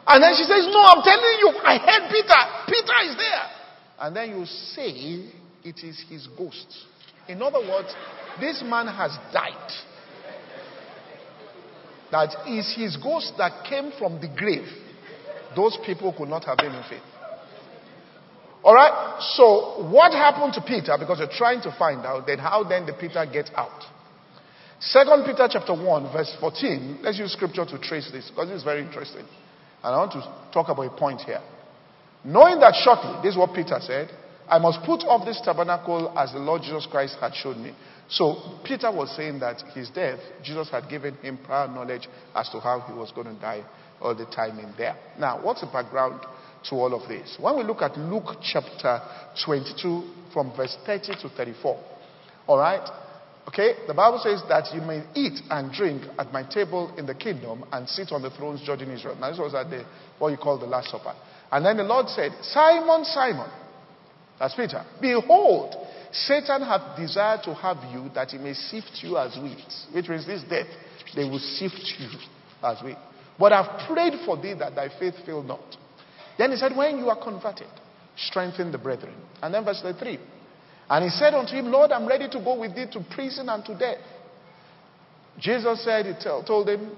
And 0.06 0.22
then 0.22 0.36
she 0.36 0.44
says, 0.44 0.68
No, 0.68 0.84
I'm 0.84 1.02
telling 1.02 1.36
you, 1.40 1.50
I 1.64 1.80
heard 1.80 2.12
Peter. 2.12 2.42
Peter 2.68 2.98
is 3.10 3.16
there. 3.18 3.46
And 4.00 4.16
then 4.16 4.38
you 4.38 4.46
say 4.46 5.32
it 5.64 5.84
is 5.84 6.04
his 6.10 6.28
ghost. 6.38 6.68
In 7.28 7.42
other 7.42 7.60
words, 7.60 7.94
this 8.40 8.62
man 8.66 8.88
has 8.88 9.18
died. 9.32 9.72
That 12.14 12.46
is 12.46 12.70
his 12.78 12.96
ghost 13.02 13.34
that 13.40 13.66
came 13.66 13.90
from 13.98 14.22
the 14.22 14.30
grave. 14.30 14.70
Those 15.56 15.78
people 15.84 16.14
could 16.16 16.30
not 16.30 16.46
have 16.46 16.58
been 16.58 16.70
in 16.70 16.84
faith. 16.86 17.02
All 18.64 18.76
right. 18.76 19.18
So 19.34 19.90
what 19.90 20.14
happened 20.14 20.54
to 20.54 20.62
Peter? 20.62 20.94
Because 21.00 21.18
you're 21.18 21.34
trying 21.34 21.62
to 21.64 21.74
find 21.74 22.06
out. 22.06 22.28
Then 22.28 22.38
how 22.38 22.64
then 22.64 22.86
did 22.86 23.00
Peter 23.00 23.26
get 23.26 23.50
out? 23.56 23.82
Second 24.80 25.26
Peter 25.26 25.48
chapter 25.50 25.74
one 25.74 26.12
verse 26.14 26.30
fourteen. 26.40 27.00
Let's 27.02 27.18
use 27.18 27.34
scripture 27.34 27.66
to 27.66 27.80
trace 27.80 28.12
this 28.12 28.30
because 28.30 28.52
it's 28.52 28.64
very 28.64 28.86
interesting. 28.86 29.26
And 29.82 29.90
I 29.96 29.98
want 29.98 30.12
to 30.14 30.22
talk 30.54 30.70
about 30.70 30.86
a 30.86 30.96
point 30.96 31.22
here. 31.22 31.42
Knowing 32.24 32.60
that 32.60 32.76
shortly, 32.84 33.20
this 33.24 33.34
is 33.34 33.38
what 33.38 33.56
Peter 33.56 33.80
said, 33.82 34.10
I 34.48 34.60
must 34.60 34.86
put 34.86 35.02
off 35.02 35.26
this 35.26 35.42
tabernacle 35.44 36.14
as 36.16 36.32
the 36.32 36.40
Lord 36.40 36.62
Jesus 36.62 36.86
Christ 36.86 37.18
had 37.20 37.34
showed 37.34 37.58
me. 37.58 37.74
So 38.10 38.60
Peter 38.64 38.92
was 38.92 39.16
saying 39.16 39.40
that 39.40 39.62
his 39.74 39.90
death, 39.90 40.20
Jesus 40.44 40.70
had 40.70 40.90
given 40.90 41.16
him 41.16 41.40
prior 41.44 41.68
knowledge 41.68 42.08
as 42.36 42.50
to 42.50 42.60
how 42.60 42.82
he 42.82 42.94
was 42.94 43.12
going 43.12 43.28
to 43.28 43.42
die 43.42 43.64
all 44.02 44.14
the 44.16 44.26
time 44.26 44.60
in 44.60 44.74
there. 44.78 44.96
Now, 45.20 45.42
what's 45.42 45.62
the 45.62 45.68
background 45.68 46.22
to 46.70 46.76
all 46.76 46.94
of 46.94 47.08
this? 47.08 47.38
When 47.40 47.58
we 47.58 47.64
look 47.64 47.82
at 47.82 47.98
Luke 47.98 48.38
chapter 48.42 49.02
22 49.46 50.04
from 50.34 50.56
verse 50.56 50.78
30 50.86 51.16
to 51.22 51.30
34, 51.30 51.84
all 52.48 52.58
right, 52.58 52.88
Okay? 53.48 53.74
The 53.88 53.94
Bible 53.94 54.20
says 54.24 54.42
that 54.48 54.74
you 54.74 54.82
may 54.82 55.04
eat 55.16 55.40
and 55.50 55.72
drink 55.72 56.04
at 56.18 56.32
my 56.32 56.44
table 56.44 56.94
in 56.98 57.06
the 57.06 57.16
kingdom 57.16 57.66
and 57.72 57.88
sit 57.90 58.12
on 58.12 58.22
the 58.22 58.30
thrones 58.30 58.62
judging 58.66 58.90
Israel. 58.90 59.18
Now, 59.20 59.32
this 59.32 59.40
was 59.40 59.54
at 59.54 59.70
the, 59.70 59.86
what 60.20 60.30
you 60.30 60.38
call 60.38 60.58
the 60.58 60.66
Last 60.66 60.92
Supper. 60.92 61.14
And 61.52 61.66
then 61.66 61.78
the 61.78 61.84
Lord 61.84 62.08
said, 62.10 62.32
Simon, 62.42 63.04
Simon, 63.06 63.50
that's 64.40 64.56
Peter, 64.56 64.84
behold, 65.00 65.76
Satan 66.12 66.62
hath 66.62 66.98
desired 66.98 67.44
to 67.44 67.54
have 67.54 67.78
you 67.92 68.10
that 68.14 68.30
he 68.32 68.38
may 68.38 68.54
sift 68.54 69.00
you 69.02 69.18
as 69.18 69.36
wheat. 69.38 69.74
Which 69.94 70.10
means 70.10 70.28
this 70.28 70.44
death, 70.50 70.68
they 71.16 71.24
will 71.24 71.40
sift 71.40 71.94
you 72.00 72.10
as 72.64 72.82
wheat. 72.84 72.98
But 73.40 73.54
I've 73.54 73.88
prayed 73.88 74.14
for 74.26 74.42
thee 74.42 74.54
that 74.60 74.76
thy 74.76 74.90
faith 75.00 75.16
fail 75.26 75.42
not. 75.42 75.78
Then 76.38 76.52
he 76.52 76.58
said, 76.58 76.76
When 76.76 76.98
you 76.98 77.10
are 77.10 77.22
converted, 77.22 77.68
strengthen 78.16 78.72
the 78.72 78.78
brethren. 78.78 79.16
And 79.42 79.54
then 79.54 79.66
verse 79.66 79.82
3 79.82 80.20
and 80.90 81.06
he 81.06 81.10
said 81.12 81.34
unto 81.34 81.54
him, 81.54 81.72
Lord, 81.72 81.92
I'm 81.92 82.08
ready 82.08 82.28
to 82.30 82.40
go 82.40 82.60
with 82.60 82.76
thee 82.76 82.86
to 82.92 83.06
prison 83.16 83.50
and 83.50 83.64
to 83.66 83.78
death. 83.78 83.98
Jesus 85.40 85.84
said, 85.84 86.06
He 86.06 86.14
told 86.24 86.70
him, 86.70 86.92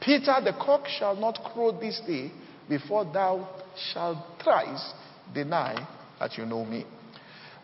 Peter, 0.00 0.34
the 0.42 0.52
cock 0.52 0.86
shall 0.86 1.14
not 1.14 1.38
crow 1.52 1.78
this 1.78 2.00
day 2.06 2.32
before 2.68 3.04
thou 3.04 3.48
shalt 3.92 4.18
thrice 4.42 4.92
deny 5.32 5.86
that 6.22 6.38
you 6.38 6.46
know 6.46 6.64
me. 6.64 6.86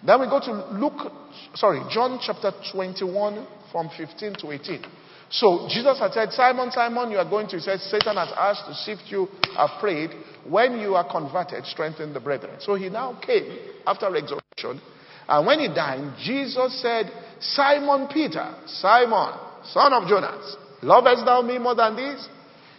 Then 0.05 0.21
we 0.21 0.27
go 0.27 0.41
to 0.41 0.53
Luke, 0.73 1.13
sorry, 1.55 1.81
John 1.91 2.19
chapter 2.21 2.53
21 2.73 3.47
from 3.71 3.89
15 3.97 4.35
to 4.41 4.51
18. 4.51 4.85
So 5.31 5.69
Jesus 5.71 5.99
had 5.99 6.13
said, 6.13 6.33
Simon, 6.33 6.71
Simon, 6.71 7.11
you 7.11 7.19
are 7.19 7.29
going 7.29 7.47
to, 7.49 7.57
he 7.57 7.63
said, 7.63 7.81
Satan 7.81 8.17
has 8.17 8.33
asked 8.37 8.67
to 8.67 8.75
sift 8.75 9.03
you, 9.11 9.29
have 9.57 9.71
prayed. 9.81 10.11
When 10.49 10.79
you 10.79 10.95
are 10.95 11.09
converted, 11.09 11.67
strengthen 11.67 12.13
the 12.13 12.21
brethren. 12.21 12.57
So 12.61 12.75
he 12.75 12.89
now 12.89 13.21
came 13.25 13.45
after 13.87 14.11
resurrection 14.11 14.81
and 15.29 15.47
when 15.47 15.61
he 15.61 15.69
died, 15.69 16.15
Jesus 16.25 16.81
said, 16.81 17.13
Simon 17.41 18.09
Peter, 18.09 18.55
Simon, 18.67 19.35
son 19.65 19.93
of 19.93 20.09
Jonas, 20.09 20.57
lovest 20.83 21.25
thou 21.27 21.43
me 21.43 21.59
more 21.59 21.75
than 21.75 21.97
this? 21.97 22.27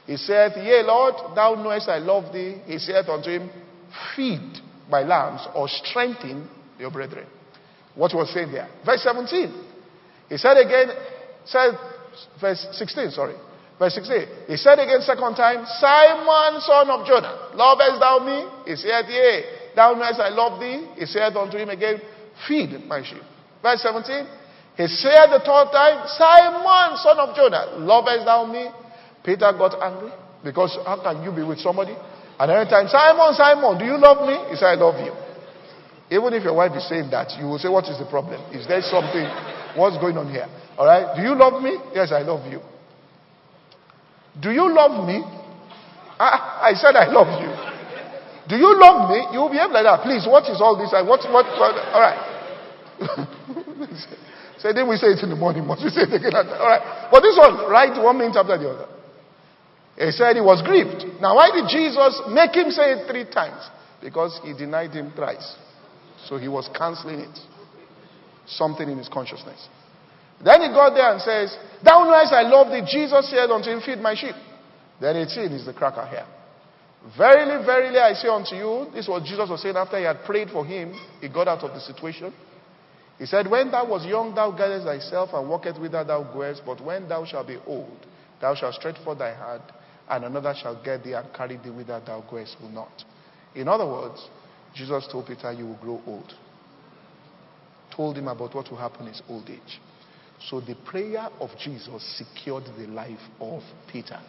He 0.07 0.17
said, 0.17 0.53
Yea, 0.57 0.81
Lord, 0.83 1.13
thou 1.35 1.53
knowest 1.53 1.87
I 1.87 1.99
love 1.99 2.33
thee. 2.33 2.57
He 2.65 2.79
said 2.79 3.07
unto 3.07 3.29
him, 3.29 3.51
Feed 4.15 4.58
my 4.89 5.01
lambs 5.01 5.47
or 5.55 5.67
strengthen 5.67 6.49
your 6.79 6.91
brethren. 6.91 7.27
What 7.95 8.13
was 8.13 8.33
saying 8.33 8.51
there? 8.51 8.69
Verse 8.85 9.03
17. 9.03 9.53
He 10.29 10.37
said 10.37 10.57
again, 10.57 10.87
said, 11.45 11.71
verse 12.39 12.67
16, 12.71 13.11
sorry. 13.11 13.35
Verse 13.77 13.95
16. 13.95 14.47
He 14.47 14.57
said 14.57 14.79
again, 14.79 15.01
second 15.01 15.35
time, 15.35 15.65
Simon, 15.79 16.61
son 16.61 16.89
of 16.89 17.07
Jonah, 17.07 17.51
lovest 17.55 17.99
thou 17.99 18.19
me? 18.19 18.71
He 18.71 18.75
said, 18.75 19.07
Yea, 19.07 19.73
thou 19.75 19.93
knowest 19.93 20.19
I 20.19 20.29
love 20.29 20.59
thee. 20.59 20.87
He 20.99 21.05
said 21.05 21.35
unto 21.35 21.57
him 21.57 21.69
again, 21.69 22.01
Feed 22.47 22.71
my 22.87 23.03
sheep. 23.03 23.23
Verse 23.61 23.81
17. 23.81 24.27
He 24.77 24.87
said 24.87 25.27
the 25.27 25.39
third 25.43 25.71
time, 25.71 26.07
Simon, 26.15 26.97
son 27.03 27.19
of 27.19 27.35
Jonah, 27.35 27.77
lovest 27.79 28.25
thou 28.25 28.45
me? 28.45 28.69
Peter 29.23 29.51
got 29.57 29.75
angry 29.81 30.11
because 30.43 30.77
how 30.85 31.01
can 31.03 31.23
you 31.23 31.31
be 31.31 31.43
with 31.43 31.59
somebody? 31.59 31.95
And 32.39 32.47
every 32.51 32.71
time, 32.71 32.87
Simon, 32.87 33.35
Simon, 33.35 33.75
do 33.77 33.83
you 33.83 33.99
love 33.99 34.23
me? 34.23 34.31
He 34.49 34.55
said, 34.55 34.71
I 34.71 34.79
love 34.79 34.95
you. 35.03 35.11
Even 36.09 36.33
if 36.33 36.43
your 36.43 36.55
wife 36.55 36.71
is 36.73 36.87
saying 36.87 37.11
that, 37.11 37.35
you 37.37 37.45
will 37.45 37.59
say, 37.59 37.67
What 37.69 37.85
is 37.85 37.99
the 37.99 38.07
problem? 38.09 38.39
Is 38.55 38.65
there 38.65 38.81
something? 38.81 39.27
What's 39.75 39.99
going 39.99 40.17
on 40.17 40.31
here? 40.31 40.47
All 40.77 40.87
right? 40.87 41.13
Do 41.15 41.21
you 41.21 41.35
love 41.35 41.61
me? 41.61 41.77
Yes, 41.93 42.11
I 42.11 42.23
love 42.23 42.49
you. 42.49 42.63
Do 44.39 44.49
you 44.49 44.71
love 44.73 45.05
me? 45.05 45.21
I, 46.17 46.71
I 46.71 46.73
said, 46.73 46.95
I 46.95 47.11
love 47.11 47.29
you. 47.43 47.51
Do 48.49 48.55
you 48.55 48.71
love 48.79 49.11
me? 49.11 49.19
You 49.35 49.45
will 49.45 49.51
behave 49.53 49.69
like 49.69 49.85
that. 49.85 50.01
Please, 50.01 50.25
what 50.25 50.49
is 50.49 50.57
all 50.57 50.73
this? 50.79 50.89
What, 50.91 51.21
what, 51.29 51.45
what? 51.45 51.75
All 51.93 52.01
right. 52.01 52.19
so 54.57 54.73
then 54.73 54.89
we 54.89 54.97
say 54.97 55.13
it 55.13 55.21
in 55.21 55.29
the 55.29 55.35
morning. 55.35 55.67
Must 55.67 55.83
we 55.83 55.91
say 55.91 56.07
it 56.07 56.13
again? 56.15 56.33
All 56.33 56.65
right. 56.65 57.09
But 57.11 57.21
this 57.21 57.37
one, 57.37 57.69
right 57.69 57.93
one 58.01 58.17
minute 58.17 58.35
after 58.35 58.57
the 58.57 58.69
other. 58.69 58.98
He 59.99 60.11
said 60.11 60.35
he 60.35 60.41
was 60.41 60.63
grieved. 60.63 61.19
Now, 61.19 61.35
why 61.35 61.51
did 61.51 61.67
Jesus 61.67 62.21
make 62.31 62.55
him 62.55 62.71
say 62.71 62.95
it 62.95 63.11
three 63.11 63.25
times? 63.25 63.59
Because 64.01 64.39
he 64.43 64.53
denied 64.53 64.91
him 64.91 65.11
thrice. 65.11 65.57
So 66.27 66.37
he 66.37 66.47
was 66.47 66.69
canceling 66.73 67.19
it. 67.19 67.37
Something 68.47 68.89
in 68.89 68.97
his 68.97 69.09
consciousness. 69.09 69.67
Then 70.43 70.61
he 70.61 70.67
got 70.69 70.95
there 70.95 71.11
and 71.11 71.19
says, 71.21 71.55
Thou 71.83 72.05
knowest 72.05 72.31
I 72.31 72.43
love 72.43 72.71
thee. 72.71 72.87
Jesus 72.89 73.29
said 73.29 73.51
unto 73.51 73.69
him, 73.69 73.81
Feed 73.81 73.99
my 73.99 74.15
sheep. 74.15 74.35
Then 75.01 75.17
18 75.17 75.51
is 75.51 75.65
the 75.65 75.73
cracker 75.73 76.07
here. 76.07 76.25
Verily, 77.17 77.65
verily, 77.65 77.99
I 77.99 78.13
say 78.13 78.29
unto 78.29 78.55
you, 78.55 78.87
this 78.93 79.03
is 79.03 79.09
what 79.09 79.23
Jesus 79.23 79.49
was 79.49 79.61
saying 79.61 79.75
after 79.75 79.97
he 79.97 80.03
had 80.05 80.23
prayed 80.23 80.49
for 80.49 80.65
him. 80.65 80.93
He 81.19 81.27
got 81.27 81.47
out 81.47 81.63
of 81.63 81.71
the 81.71 81.79
situation. 81.79 82.33
He 83.17 83.25
said, 83.25 83.49
When 83.49 83.69
thou 83.69 83.85
was 83.85 84.05
young, 84.05 84.33
thou 84.33 84.51
gettest 84.51 84.85
thyself 84.85 85.31
and 85.33 85.49
walkest 85.49 85.79
whither 85.79 86.05
thou 86.05 86.23
goest, 86.23 86.61
but 86.65 86.83
when 86.83 87.07
thou 87.07 87.25
shalt 87.25 87.47
be 87.47 87.57
old, 87.67 88.05
thou 88.39 88.55
shalt 88.55 88.75
stretch 88.75 88.97
forth 89.03 89.19
thy 89.19 89.35
hand, 89.35 89.63
and 90.09 90.25
another 90.25 90.53
shall 90.59 90.81
get 90.83 91.03
thee 91.03 91.13
and 91.13 91.31
carry 91.33 91.57
thee 91.57 91.69
whither 91.69 92.01
thou 92.05 92.21
goest 92.29 92.55
will 92.61 92.69
not. 92.69 93.03
In 93.55 93.67
other 93.67 93.85
words, 93.85 94.27
Jesus 94.75 95.07
told 95.11 95.27
Peter, 95.27 95.51
You 95.51 95.67
will 95.67 95.77
grow 95.77 96.01
old. 96.05 96.33
Told 97.95 98.17
him 98.17 98.27
about 98.27 98.55
what 98.55 98.69
will 98.69 98.77
happen 98.77 99.01
in 99.01 99.13
his 99.13 99.21
old 99.27 99.49
age. 99.49 99.79
So 100.47 100.61
the 100.61 100.75
prayer 100.85 101.27
of 101.39 101.49
Jesus 101.59 102.17
secured 102.17 102.63
the 102.77 102.87
life 102.87 103.19
of 103.39 103.61
Peter. 103.91 104.19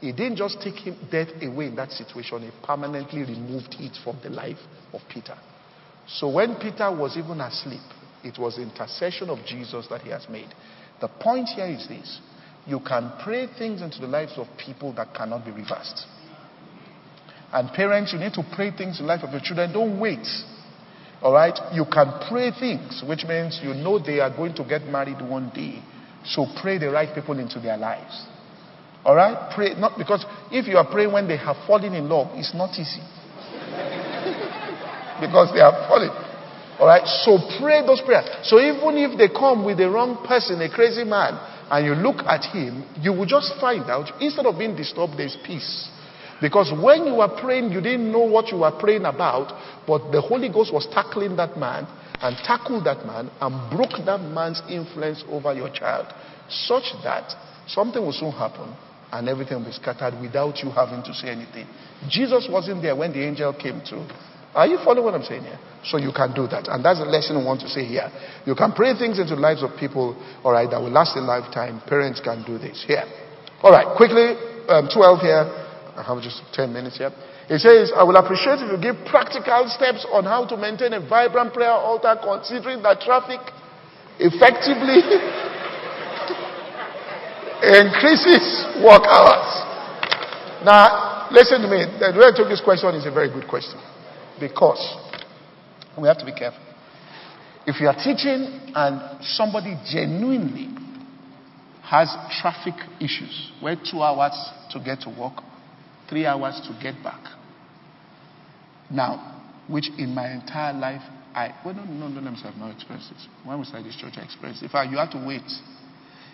He 0.00 0.12
didn't 0.12 0.36
just 0.36 0.60
take 0.60 0.76
him 0.76 0.96
death 1.10 1.28
away 1.42 1.66
in 1.66 1.76
that 1.76 1.90
situation, 1.90 2.42
he 2.42 2.50
permanently 2.64 3.20
removed 3.20 3.74
it 3.78 3.96
from 4.04 4.18
the 4.22 4.30
life 4.30 4.58
of 4.92 5.00
Peter. 5.12 5.36
So 6.06 6.28
when 6.28 6.56
Peter 6.56 6.94
was 6.94 7.16
even 7.16 7.40
asleep, 7.40 7.80
it 8.22 8.38
was 8.38 8.56
the 8.56 8.62
intercession 8.62 9.30
of 9.30 9.44
Jesus 9.46 9.86
that 9.88 10.02
he 10.02 10.10
has 10.10 10.28
made. 10.28 10.48
The 11.00 11.08
point 11.08 11.48
here 11.48 11.66
is 11.66 11.88
this 11.88 12.20
you 12.66 12.80
can 12.80 13.12
pray 13.22 13.46
things 13.58 13.80
into 13.80 14.00
the 14.00 14.06
lives 14.06 14.32
of 14.36 14.46
people 14.58 14.92
that 14.94 15.14
cannot 15.14 15.44
be 15.44 15.52
reversed. 15.52 16.04
And 17.52 17.70
parents, 17.72 18.12
you 18.12 18.18
need 18.18 18.34
to 18.34 18.42
pray 18.54 18.72
things 18.76 18.98
in 18.98 19.06
the 19.06 19.12
life 19.12 19.22
of 19.22 19.30
your 19.30 19.40
children. 19.40 19.72
Don't 19.72 20.00
wait. 20.00 20.26
All 21.22 21.32
right? 21.32 21.56
You 21.72 21.84
can 21.90 22.12
pray 22.28 22.50
things, 22.50 23.02
which 23.06 23.24
means 23.24 23.60
you 23.62 23.72
know 23.72 23.98
they 23.98 24.20
are 24.20 24.34
going 24.34 24.54
to 24.56 24.64
get 24.64 24.82
married 24.82 25.22
one 25.22 25.50
day. 25.54 25.80
So 26.24 26.46
pray 26.60 26.78
the 26.78 26.90
right 26.90 27.14
people 27.14 27.38
into 27.38 27.60
their 27.60 27.76
lives. 27.76 28.26
All 29.04 29.14
right? 29.14 29.52
Pray 29.54 29.74
not 29.78 29.96
because 29.96 30.26
if 30.50 30.66
you 30.66 30.76
are 30.76 30.90
praying 30.90 31.12
when 31.12 31.28
they 31.28 31.36
have 31.36 31.56
fallen 31.66 31.94
in 31.94 32.08
love, 32.08 32.30
it's 32.34 32.52
not 32.52 32.72
easy. 32.72 32.98
because 35.22 35.54
they 35.54 35.62
have 35.62 35.88
fallen. 35.88 36.10
All 36.80 36.86
right? 36.86 37.06
So 37.24 37.38
pray 37.62 37.86
those 37.86 38.02
prayers. 38.02 38.26
So 38.42 38.60
even 38.60 38.98
if 38.98 39.16
they 39.16 39.28
come 39.28 39.64
with 39.64 39.78
the 39.78 39.88
wrong 39.88 40.26
person, 40.26 40.60
a 40.60 40.68
crazy 40.68 41.04
man, 41.04 41.38
and 41.70 41.86
you 41.86 41.94
look 41.94 42.24
at 42.26 42.44
him, 42.44 42.84
you 43.00 43.12
will 43.12 43.26
just 43.26 43.54
find 43.60 43.90
out 43.90 44.10
instead 44.20 44.46
of 44.46 44.58
being 44.58 44.76
disturbed, 44.76 45.14
there's 45.16 45.36
peace. 45.44 45.88
Because 46.40 46.70
when 46.70 47.06
you 47.06 47.14
were 47.14 47.32
praying, 47.40 47.72
you 47.72 47.80
didn't 47.80 48.12
know 48.12 48.24
what 48.24 48.52
you 48.52 48.58
were 48.58 48.72
praying 48.78 49.04
about, 49.04 49.52
but 49.86 50.12
the 50.12 50.20
Holy 50.20 50.48
Ghost 50.48 50.72
was 50.72 50.86
tackling 50.92 51.36
that 51.36 51.56
man 51.56 51.86
and 52.20 52.36
tackled 52.44 52.84
that 52.84 53.06
man 53.06 53.30
and 53.40 53.70
broke 53.70 53.96
that 54.04 54.20
man's 54.20 54.60
influence 54.68 55.24
over 55.28 55.54
your 55.54 55.70
child, 55.70 56.06
such 56.48 56.92
that 57.04 57.32
something 57.66 58.02
will 58.02 58.12
soon 58.12 58.32
happen 58.32 58.74
and 59.12 59.28
everything 59.28 59.58
will 59.58 59.66
be 59.66 59.72
scattered 59.72 60.20
without 60.20 60.58
you 60.62 60.70
having 60.70 61.02
to 61.02 61.14
say 61.14 61.28
anything. 61.28 61.66
Jesus 62.08 62.48
wasn't 62.50 62.82
there 62.82 62.94
when 62.94 63.12
the 63.12 63.22
angel 63.24 63.52
came 63.54 63.80
through. 63.80 64.06
Are 64.56 64.66
you 64.66 64.80
following 64.80 65.04
what 65.04 65.12
I'm 65.12 65.22
saying 65.22 65.44
here? 65.44 65.60
So 65.84 66.00
you 66.00 66.16
can 66.16 66.32
do 66.32 66.48
that. 66.48 66.64
And 66.72 66.80
that's 66.80 66.98
the 66.98 67.04
lesson 67.04 67.36
I 67.36 67.44
want 67.44 67.60
to 67.60 67.68
say 67.68 67.84
here. 67.84 68.08
You 68.48 68.56
can 68.56 68.72
pray 68.72 68.96
things 68.96 69.20
into 69.20 69.36
the 69.36 69.40
lives 69.40 69.60
of 69.60 69.76
people, 69.76 70.16
all 70.40 70.56
right, 70.56 70.64
that 70.64 70.80
will 70.80 70.90
last 70.90 71.12
a 71.12 71.20
lifetime. 71.20 71.84
Parents 71.84 72.24
can 72.24 72.40
do 72.40 72.56
this. 72.56 72.80
Here. 72.88 73.04
All 73.60 73.68
right, 73.68 73.84
quickly, 74.00 74.32
um, 74.72 74.88
12 74.88 75.20
here. 75.20 75.44
I 75.92 76.00
have 76.00 76.24
just 76.24 76.40
10 76.56 76.72
minutes 76.72 76.96
here. 76.96 77.12
He 77.52 77.60
says, 77.60 77.92
I 77.92 78.00
will 78.02 78.16
appreciate 78.16 78.64
if 78.64 78.72
you 78.72 78.80
give 78.80 78.96
practical 79.04 79.68
steps 79.68 80.08
on 80.08 80.24
how 80.24 80.48
to 80.48 80.56
maintain 80.56 80.96
a 80.96 81.04
vibrant 81.04 81.52
prayer 81.52 81.76
altar 81.76 82.16
considering 82.16 82.80
that 82.80 83.04
traffic 83.04 83.44
effectively 84.16 85.04
increases 87.76 88.64
work 88.80 89.04
hours. 89.04 89.52
Now, 90.64 91.28
listen 91.30 91.60
to 91.60 91.68
me. 91.68 91.84
The 92.00 92.16
way 92.16 92.32
I 92.32 92.34
took 92.34 92.48
this 92.48 92.64
question 92.64 92.96
is 92.96 93.04
a 93.04 93.12
very 93.12 93.28
good 93.28 93.46
question. 93.46 93.78
Because 94.40 94.80
we 95.98 96.08
have 96.08 96.18
to 96.18 96.24
be 96.24 96.32
careful. 96.32 96.60
If 97.66 97.80
you 97.80 97.88
are 97.88 97.96
teaching 97.96 98.72
and 98.74 99.24
somebody 99.24 99.76
genuinely 99.90 100.68
has 101.82 102.14
traffic 102.40 102.74
issues, 103.00 103.52
where 103.60 103.76
two 103.76 104.02
hours 104.02 104.36
to 104.70 104.80
get 104.80 105.00
to 105.00 105.10
work, 105.10 105.42
three 106.08 106.26
hours 106.26 106.60
to 106.66 106.78
get 106.82 107.02
back. 107.02 107.20
Now, 108.90 109.42
which 109.68 109.88
in 109.98 110.14
my 110.14 110.32
entire 110.32 110.72
life, 110.72 111.02
I, 111.34 111.54
well, 111.64 111.74
no, 111.74 111.84
no, 111.84 112.08
no, 112.08 112.20
let 112.20 112.46
I've 112.46 112.56
not 112.56 112.74
experienced 112.74 113.10
this. 113.10 113.26
When 113.44 113.58
we 113.58 113.64
started 113.64 113.86
this 113.86 113.96
church, 113.96 114.14
I 114.16 114.24
experienced. 114.24 114.62
In 114.62 114.68
fact, 114.68 114.90
you 114.90 114.98
have 114.98 115.10
to 115.10 115.24
wait. 115.26 115.42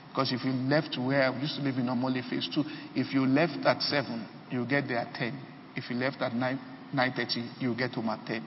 Because 0.08 0.32
if 0.32 0.44
you 0.44 0.52
left 0.52 0.96
where 1.00 1.22
I 1.22 1.40
used 1.40 1.56
to 1.56 1.62
live 1.62 1.76
in 1.76 1.86
Omole 1.86 2.28
phase 2.28 2.48
two, 2.54 2.62
if 2.94 3.14
you 3.14 3.26
left 3.26 3.64
at 3.64 3.80
7, 3.80 4.28
you 4.50 4.66
get 4.66 4.86
there 4.86 4.98
at 4.98 5.14
10. 5.14 5.38
If 5.74 5.88
you 5.90 5.96
left 5.96 6.20
at 6.20 6.34
9, 6.34 6.60
9.30, 6.94 7.60
you 7.62 7.74
get 7.74 7.92
home 7.92 8.08
at 8.08 8.26
10. 8.26 8.44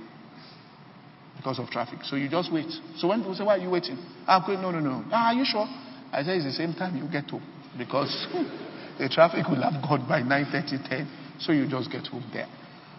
Because 1.38 1.60
of 1.60 1.70
traffic. 1.70 2.00
So 2.04 2.16
you 2.16 2.30
just 2.30 2.52
wait. 2.52 2.72
So 2.98 3.10
when 3.10 3.20
people 3.20 3.36
say, 3.36 3.44
why 3.44 3.58
are 3.58 3.62
you 3.62 3.70
waiting? 3.70 3.98
I'm 4.28 4.46
going, 4.46 4.62
no, 4.62 4.72
no, 4.72 4.80
no. 4.80 5.04
Ah, 5.12 5.30
are 5.30 5.34
you 5.34 5.46
sure? 5.46 5.68
I 6.12 6.24
say, 6.24 6.38
it's 6.38 6.46
the 6.46 6.52
same 6.54 6.74
time 6.74 6.96
you 6.96 7.10
get 7.12 7.30
home. 7.30 7.44
Because 7.78 8.10
the 9.00 9.10
traffic 9.10 9.46
will 9.48 9.62
have 9.62 9.82
gone 9.84 10.08
by 10.08 10.22
9.30, 10.22 10.90
10. 10.90 11.08
So 11.40 11.52
you 11.52 11.68
just 11.68 11.92
get 11.92 12.08
home 12.08 12.24
there. 12.32 12.48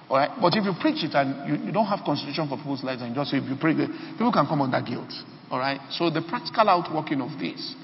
All 0.08 0.18
right? 0.18 0.30
But 0.40 0.54
if 0.54 0.64
you 0.64 0.72
preach 0.80 1.02
it 1.02 1.14
and 1.14 1.48
you, 1.48 1.66
you 1.66 1.72
don't 1.72 1.86
have 1.86 2.04
consideration 2.04 2.48
for 2.48 2.56
people's 2.56 2.84
lives 2.84 3.02
and 3.02 3.14
just 3.14 3.32
if 3.32 3.42
you 3.48 3.56
pray, 3.58 3.74
people 3.74 4.32
can 4.32 4.46
come 4.46 4.60
under 4.60 4.80
guilt. 4.82 5.10
All 5.50 5.58
right? 5.58 5.80
So 5.90 6.10
the 6.10 6.22
practical 6.22 6.68
outworking 6.68 7.20
of 7.20 7.38
this. 7.38 7.74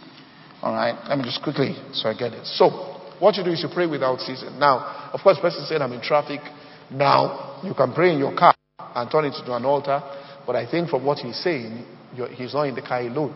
All 0.63 0.73
right? 0.73 0.95
Let 1.09 1.19
me 1.19 1.25
just 1.25 1.43
quickly, 1.43 1.75
so 1.93 2.09
I 2.09 2.15
get 2.15 2.33
it. 2.33 2.47
So, 2.47 2.71
what 3.19 3.37
you 3.37 3.45
do 3.45 3.51
is 3.51 3.63
you 3.63 3.69
pray 3.73 3.87
without 3.87 4.21
ceasing. 4.21 4.59
Now, 4.59 5.11
of 5.13 5.21
course, 5.21 5.39
person 5.41 5.65
said, 5.67 5.83
I'm 5.83 5.93
in 5.93 6.01
traffic. 6.01 6.41
Now, 6.91 7.52
you 7.63 7.75
can 7.75 7.93
pray 7.93 8.13
in 8.13 8.19
your 8.19 8.35
car 8.37 8.55
and 8.79 9.11
turn 9.11 9.25
it 9.25 9.35
into 9.35 9.55
an 9.55 9.65
altar. 9.65 10.01
But 10.47 10.57
I 10.57 10.71
think 10.71 10.91
from 10.91 11.05
what 11.05 11.19
he's 11.19 11.43
saying, 11.43 11.85
he's 12.35 12.55
not 12.55 12.65
in 12.65 12.75
the 12.75 12.83
car 12.83 13.01
alone. 13.01 13.35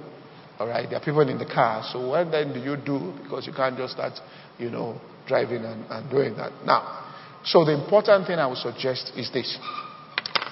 All 0.58 0.68
right? 0.68 0.88
There 0.88 0.98
are 0.98 1.04
people 1.04 1.28
in 1.28 1.38
the 1.38 1.46
car. 1.46 1.82
So, 1.92 2.08
what 2.08 2.30
then 2.30 2.52
do 2.52 2.60
you 2.60 2.76
do? 2.76 3.14
Because 3.22 3.46
you 3.46 3.52
can't 3.52 3.76
just 3.76 3.94
start, 3.94 4.14
you 4.58 4.70
know, 4.70 5.00
driving 5.26 5.64
and, 5.64 5.84
and 5.90 6.10
doing 6.10 6.36
that. 6.36 6.52
Now, 6.64 7.06
so 7.44 7.64
the 7.64 7.72
important 7.72 8.26
thing 8.26 8.38
I 8.38 8.46
would 8.46 8.58
suggest 8.58 9.12
is 9.16 9.30
this 9.32 9.58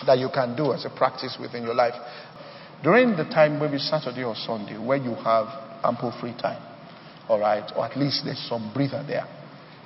that 0.07 0.19
you 0.19 0.29
can 0.33 0.55
do 0.55 0.73
as 0.73 0.85
a 0.85 0.91
practice 0.91 1.37
within 1.41 1.63
your 1.63 1.75
life. 1.75 1.95
During 2.83 3.17
the 3.17 3.25
time, 3.25 3.59
maybe 3.59 3.79
Saturday 3.79 4.23
or 4.23 4.35
Sunday, 4.35 4.77
where 4.77 4.99
you 4.99 5.15
have 5.15 5.47
ample 5.83 6.13
free 6.21 6.35
time, 6.41 6.63
all 7.29 7.41
right, 7.41 7.65
or 7.75 7.87
at 7.87 7.97
least 7.97 8.23
there's 8.25 8.47
some 8.49 8.71
breather 8.75 9.03
there, 9.07 9.25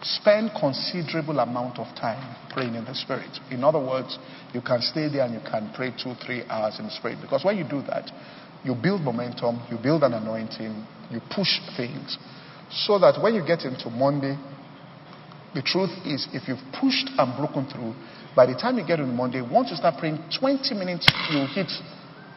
spend 0.03 0.51
considerable 0.59 1.39
amount 1.41 1.79
of 1.79 1.87
time 1.97 2.37
praying 2.51 2.75
in 2.75 2.85
the 2.85 2.95
Spirit. 2.95 3.31
In 3.51 3.65
other 3.65 3.79
words, 3.79 4.19
you 4.53 4.61
can 4.61 4.81
stay 4.83 5.09
there 5.09 5.25
and 5.25 5.35
you 5.35 5.41
can 5.41 5.73
pray 5.75 5.91
two, 5.91 6.15
three 6.25 6.45
hours 6.49 6.79
in 6.79 6.87
the 6.87 6.91
Spirit. 6.91 7.19
Because 7.21 7.45
when 7.45 7.57
you 7.57 7.65
do 7.65 7.83
that, 7.83 8.11
you 8.65 8.75
build 8.75 9.03
momentum, 9.03 9.61
you 9.71 9.79
build 9.79 10.03
an 10.03 10.15
anointing, 10.15 10.87
you 11.11 11.21
push 11.35 11.59
things, 11.77 12.19
so 12.71 12.99
that 12.99 13.21
when 13.23 13.35
you 13.35 13.45
get 13.45 13.63
into 13.63 13.91
Monday, 13.91 14.37
the 15.55 15.63
truth 15.63 15.91
is, 16.05 16.29
if 16.33 16.47
you've 16.47 16.63
pushed 16.79 17.09
and 17.17 17.37
broken 17.37 17.67
through, 17.67 17.95
by 18.37 18.47
the 18.47 18.55
time 18.55 18.79
you 18.79 18.87
get 18.87 19.01
on 19.01 19.15
Monday, 19.17 19.41
once 19.41 19.71
you 19.71 19.77
start 19.77 19.99
praying 19.99 20.19
20 20.39 20.75
minutes, 20.75 21.09
you 21.31 21.47
hit 21.55 21.73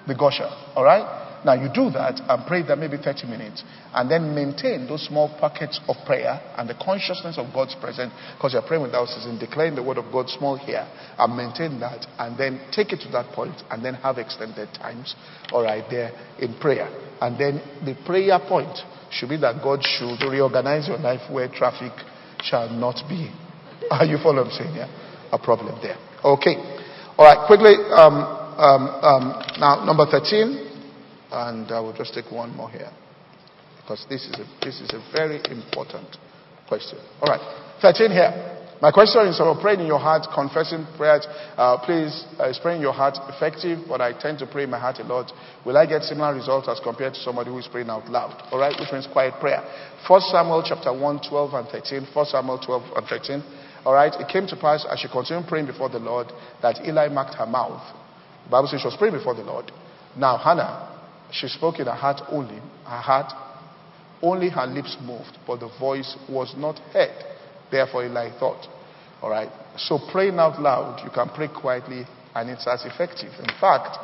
the 0.07 0.15
gusher. 0.15 0.49
All 0.75 0.83
right? 0.83 1.20
Now 1.43 1.53
you 1.53 1.69
do 1.73 1.89
that 1.91 2.21
and 2.21 2.45
pray 2.45 2.61
that 2.63 2.77
maybe 2.77 2.97
30 2.97 3.25
minutes, 3.27 3.63
and 3.93 4.09
then 4.09 4.35
maintain 4.35 4.87
those 4.87 5.05
small 5.07 5.27
pockets 5.39 5.79
of 5.87 5.95
prayer 6.05 6.39
and 6.57 6.69
the 6.69 6.75
consciousness 6.75 7.37
of 7.37 7.53
God's 7.53 7.75
presence, 7.75 8.13
because 8.37 8.53
you're 8.53 8.61
praying 8.61 8.83
without 8.83 9.07
ceasing, 9.07 9.39
declaring 9.39 9.75
the 9.75 9.83
word 9.83 9.97
of 9.97 10.11
God 10.11 10.29
small 10.29 10.55
here, 10.55 10.87
and 11.17 11.35
maintain 11.35 11.79
that, 11.79 12.05
and 12.19 12.37
then 12.37 12.61
take 12.71 12.93
it 12.93 13.01
to 13.01 13.09
that 13.09 13.33
point, 13.33 13.55
and 13.71 13.83
then 13.83 13.95
have 13.95 14.17
extended 14.17 14.69
times, 14.73 15.15
all 15.51 15.63
right, 15.63 15.83
there 15.89 16.11
in 16.39 16.53
prayer. 16.59 16.89
And 17.21 17.39
then 17.39 17.61
the 17.85 17.97
prayer 18.05 18.39
point 18.47 18.77
should 19.09 19.29
be 19.29 19.37
that 19.37 19.63
God 19.63 19.81
should 19.81 20.21
reorganize 20.21 20.87
your 20.87 20.97
life 20.99 21.21
where 21.31 21.49
traffic 21.49 21.93
shall 22.43 22.69
not 22.69 23.01
be. 23.09 23.33
Are 23.91 24.05
you 24.05 24.17
following 24.21 24.47
what 24.47 24.53
saying? 24.53 24.75
Yeah, 24.75 24.89
a 25.31 25.39
problem 25.39 25.79
there. 25.81 25.97
Okay. 26.23 26.55
All 27.17 27.25
right. 27.25 27.45
Quickly. 27.47 27.75
Um, 27.91 28.37
um, 28.61 28.83
um, 29.01 29.23
now, 29.57 29.85
number 29.85 30.05
13, 30.05 30.70
and 31.31 31.71
I 31.71 31.79
will 31.79 31.93
just 31.93 32.13
take 32.13 32.31
one 32.31 32.55
more 32.55 32.69
here 32.69 32.91
because 33.81 34.05
this 34.09 34.25
is 34.25 34.33
a, 34.39 34.65
this 34.65 34.79
is 34.81 34.91
a 34.93 35.01
very 35.11 35.41
important 35.49 36.17
question. 36.67 36.99
All 37.21 37.29
right. 37.29 37.41
13 37.81 38.11
here. 38.11 38.57
My 38.81 38.89
question 38.89 39.27
is 39.27 39.39
about 39.39 39.61
praying 39.61 39.81
in 39.81 39.85
your 39.85 39.99
heart, 39.99 40.25
confessing 40.33 40.87
prayers. 40.97 41.27
Uh, 41.55 41.77
please, 41.85 42.25
uh, 42.39 42.49
is 42.49 42.57
praying 42.57 42.77
in 42.77 42.81
your 42.81 42.93
heart 42.93 43.13
effective? 43.29 43.77
But 43.87 44.01
I 44.01 44.17
tend 44.17 44.39
to 44.39 44.47
pray 44.47 44.63
in 44.63 44.71
my 44.71 44.79
heart 44.79 44.97
a 44.97 45.03
lot. 45.03 45.31
Will 45.65 45.77
I 45.77 45.85
get 45.85 46.01
similar 46.01 46.33
results 46.33 46.67
as 46.67 46.79
compared 46.79 47.13
to 47.13 47.19
somebody 47.19 47.51
who 47.51 47.59
is 47.59 47.67
praying 47.67 47.89
out 47.89 48.09
loud? 48.09 48.33
All 48.51 48.57
right, 48.57 48.73
which 48.79 48.91
means 48.91 49.05
quiet 49.05 49.35
prayer. 49.39 49.61
1 50.07 50.21
Samuel 50.33 50.63
chapter 50.65 50.91
1, 50.97 51.21
12 51.29 51.53
and 51.53 51.67
13. 51.67 52.07
1 52.11 52.25
Samuel 52.25 52.57
12 52.57 52.83
and 52.95 53.05
13. 53.05 53.43
All 53.85 53.93
right, 53.93 54.13
it 54.19 54.27
came 54.27 54.47
to 54.47 54.55
pass 54.55 54.85
as 54.89 54.99
she 54.99 55.07
continued 55.07 55.47
praying 55.47 55.67
before 55.67 55.89
the 55.89 55.99
Lord 55.99 56.27
that 56.63 56.81
Eli 56.83 57.09
marked 57.09 57.35
her 57.35 57.45
mouth. 57.45 57.83
The 58.45 58.49
Bible 58.49 58.67
says 58.67 58.81
she 58.81 58.87
was 58.87 58.97
praying 58.97 59.13
before 59.13 59.35
the 59.35 59.43
Lord. 59.43 59.71
Now, 60.17 60.37
Hannah, 60.37 60.91
she 61.31 61.47
spoke 61.47 61.79
in 61.79 61.85
her 61.85 61.93
heart 61.93 62.21
only. 62.29 62.59
Her 62.85 63.01
heart, 63.01 63.31
only 64.21 64.49
her 64.49 64.67
lips 64.67 64.97
moved, 65.01 65.37
but 65.47 65.59
the 65.59 65.71
voice 65.79 66.15
was 66.29 66.53
not 66.57 66.77
heard. 66.93 67.23
Therefore, 67.71 68.05
Eli 68.05 68.37
thought. 68.37 68.67
All 69.21 69.29
right. 69.29 69.49
So 69.77 69.99
praying 70.11 70.37
out 70.39 70.61
loud, 70.61 71.01
you 71.03 71.09
can 71.11 71.29
pray 71.29 71.47
quietly, 71.47 72.03
and 72.35 72.49
it's 72.49 72.67
as 72.67 72.85
effective. 72.85 73.31
In 73.39 73.53
fact, 73.59 73.97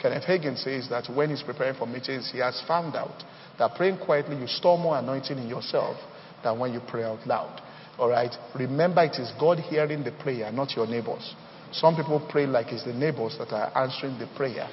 Kenneth 0.00 0.24
Hagin 0.24 0.56
says 0.56 0.88
that 0.88 1.14
when 1.14 1.30
he's 1.30 1.42
preparing 1.42 1.76
for 1.76 1.86
meetings, 1.86 2.30
he 2.32 2.38
has 2.38 2.62
found 2.66 2.96
out 2.96 3.22
that 3.58 3.74
praying 3.74 3.98
quietly, 3.98 4.38
you 4.38 4.46
store 4.46 4.78
more 4.78 4.96
anointing 4.96 5.36
in 5.36 5.48
yourself 5.48 5.96
than 6.42 6.58
when 6.58 6.72
you 6.72 6.80
pray 6.88 7.04
out 7.04 7.26
loud. 7.26 7.60
All 7.98 8.08
right. 8.08 8.34
Remember, 8.54 9.04
it 9.04 9.20
is 9.20 9.30
God 9.38 9.58
hearing 9.58 10.02
the 10.02 10.12
prayer, 10.12 10.50
not 10.50 10.74
your 10.74 10.86
neighbors. 10.86 11.34
Some 11.72 11.96
people 11.96 12.26
pray 12.30 12.46
like 12.46 12.68
it's 12.68 12.84
the 12.84 12.94
neighbors 12.94 13.36
that 13.38 13.52
are 13.52 13.76
answering 13.76 14.18
the 14.18 14.26
prayer 14.36 14.68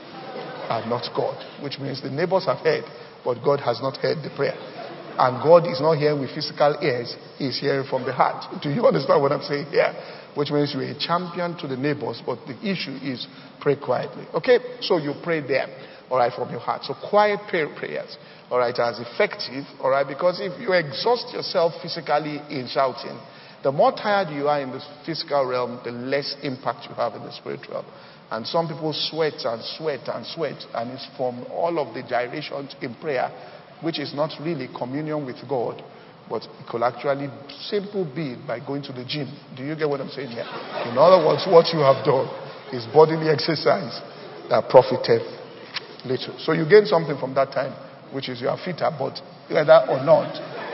and 0.70 0.90
not 0.90 1.08
God, 1.16 1.38
which 1.64 1.80
means 1.80 2.02
the 2.02 2.10
neighbors 2.10 2.46
have 2.46 2.60
heard, 2.60 2.84
but 3.24 3.44
God 3.44 3.60
has 3.62 3.82
not 3.82 3.98
heard 3.98 4.24
the 4.24 4.32
prayer. 4.36 4.56
And 5.18 5.42
God 5.42 5.66
is 5.66 5.82
not 5.82 5.98
hearing 5.98 6.20
with 6.20 6.36
physical 6.36 6.78
ears, 6.82 7.16
He's 7.38 7.60
hearing 7.60 7.88
from 7.90 8.06
the 8.06 8.14
heart. 8.14 8.46
Do 8.62 8.70
you 8.70 8.86
understand 8.86 9.22
what 9.22 9.32
I'm 9.32 9.42
saying 9.42 9.66
here? 9.74 9.94
Which 10.36 10.52
means 10.52 10.74
you're 10.74 10.84
a 10.84 11.00
champion 11.00 11.58
to 11.58 11.68
the 11.68 11.78
neighbors, 11.78 12.22
but 12.24 12.38
the 12.46 12.54
issue 12.62 12.94
is 13.02 13.26
pray 13.60 13.76
quietly. 13.76 14.28
Okay? 14.36 14.60
So 14.82 14.98
you 14.98 15.14
pray 15.24 15.42
there, 15.42 15.66
all 16.10 16.20
right, 16.20 16.32
from 16.32 16.52
your 16.52 16.60
heart. 16.60 16.84
So 16.84 16.94
quiet 16.94 17.40
prayer 17.50 17.74
prayers, 17.76 18.16
all 18.52 18.60
right, 18.60 18.78
are 18.78 18.92
as 18.92 19.00
effective, 19.00 19.66
all 19.82 19.90
right, 19.90 20.08
because 20.08 20.40
if 20.40 20.60
you 20.62 20.74
exhaust 20.74 21.34
yourself 21.34 21.74
physically 21.82 22.38
in 22.52 22.68
shouting, 22.70 23.18
the 23.64 23.72
more 23.72 23.92
tired 23.92 24.30
you 24.30 24.48
are 24.48 24.62
in 24.62 24.70
the 24.70 24.82
physical 25.04 25.46
realm, 25.46 25.82
the 25.84 25.92
less 25.92 26.36
impact 26.44 26.86
you 26.88 26.96
have 26.96 27.16
in 27.16 27.24
the 27.24 27.32
spiritual. 27.34 27.84
And 28.30 28.46
some 28.46 28.68
people 28.68 28.92
sweat 28.94 29.46
and 29.46 29.64
sweat 29.78 30.08
and 30.08 30.26
sweat, 30.26 30.60
and 30.74 30.92
it's 30.92 31.08
from 31.16 31.46
all 31.52 31.80
of 31.80 31.94
the 31.94 32.04
gyrations 32.04 32.76
in 32.82 32.96
prayer 32.96 33.32
which 33.82 34.00
is 34.00 34.14
not 34.14 34.32
really 34.42 34.68
communion 34.76 35.26
with 35.26 35.38
God, 35.48 35.84
but 36.30 36.44
it 36.44 36.68
could 36.70 36.82
actually 36.82 37.30
simple 37.70 38.04
be 38.04 38.36
by 38.48 38.60
going 38.60 38.82
to 38.84 38.92
the 38.92 39.06
gym. 39.06 39.30
Do 39.56 39.64
you 39.64 39.76
get 39.76 39.88
what 39.88 40.02
I'm 40.02 40.10
saying 40.10 40.30
here? 40.30 40.48
In 40.90 40.98
other 40.98 41.26
words, 41.26 41.46
what 41.48 41.72
you 41.74 41.80
have 41.80 42.04
done 42.04 42.28
is 42.74 42.86
bodily 42.92 43.30
exercise 43.30 44.02
that 44.50 44.68
profited 44.70 45.22
little. 46.06 46.36
So 46.40 46.52
you 46.54 46.68
gain 46.68 46.86
something 46.86 47.18
from 47.18 47.34
that 47.36 47.52
time, 47.52 47.72
which 48.14 48.30
is 48.30 48.42
you 48.42 48.50
are 48.50 48.58
fitter, 48.58 48.90
but 48.98 49.20
whether 49.50 49.80
or 49.88 50.04
not, 50.04 50.34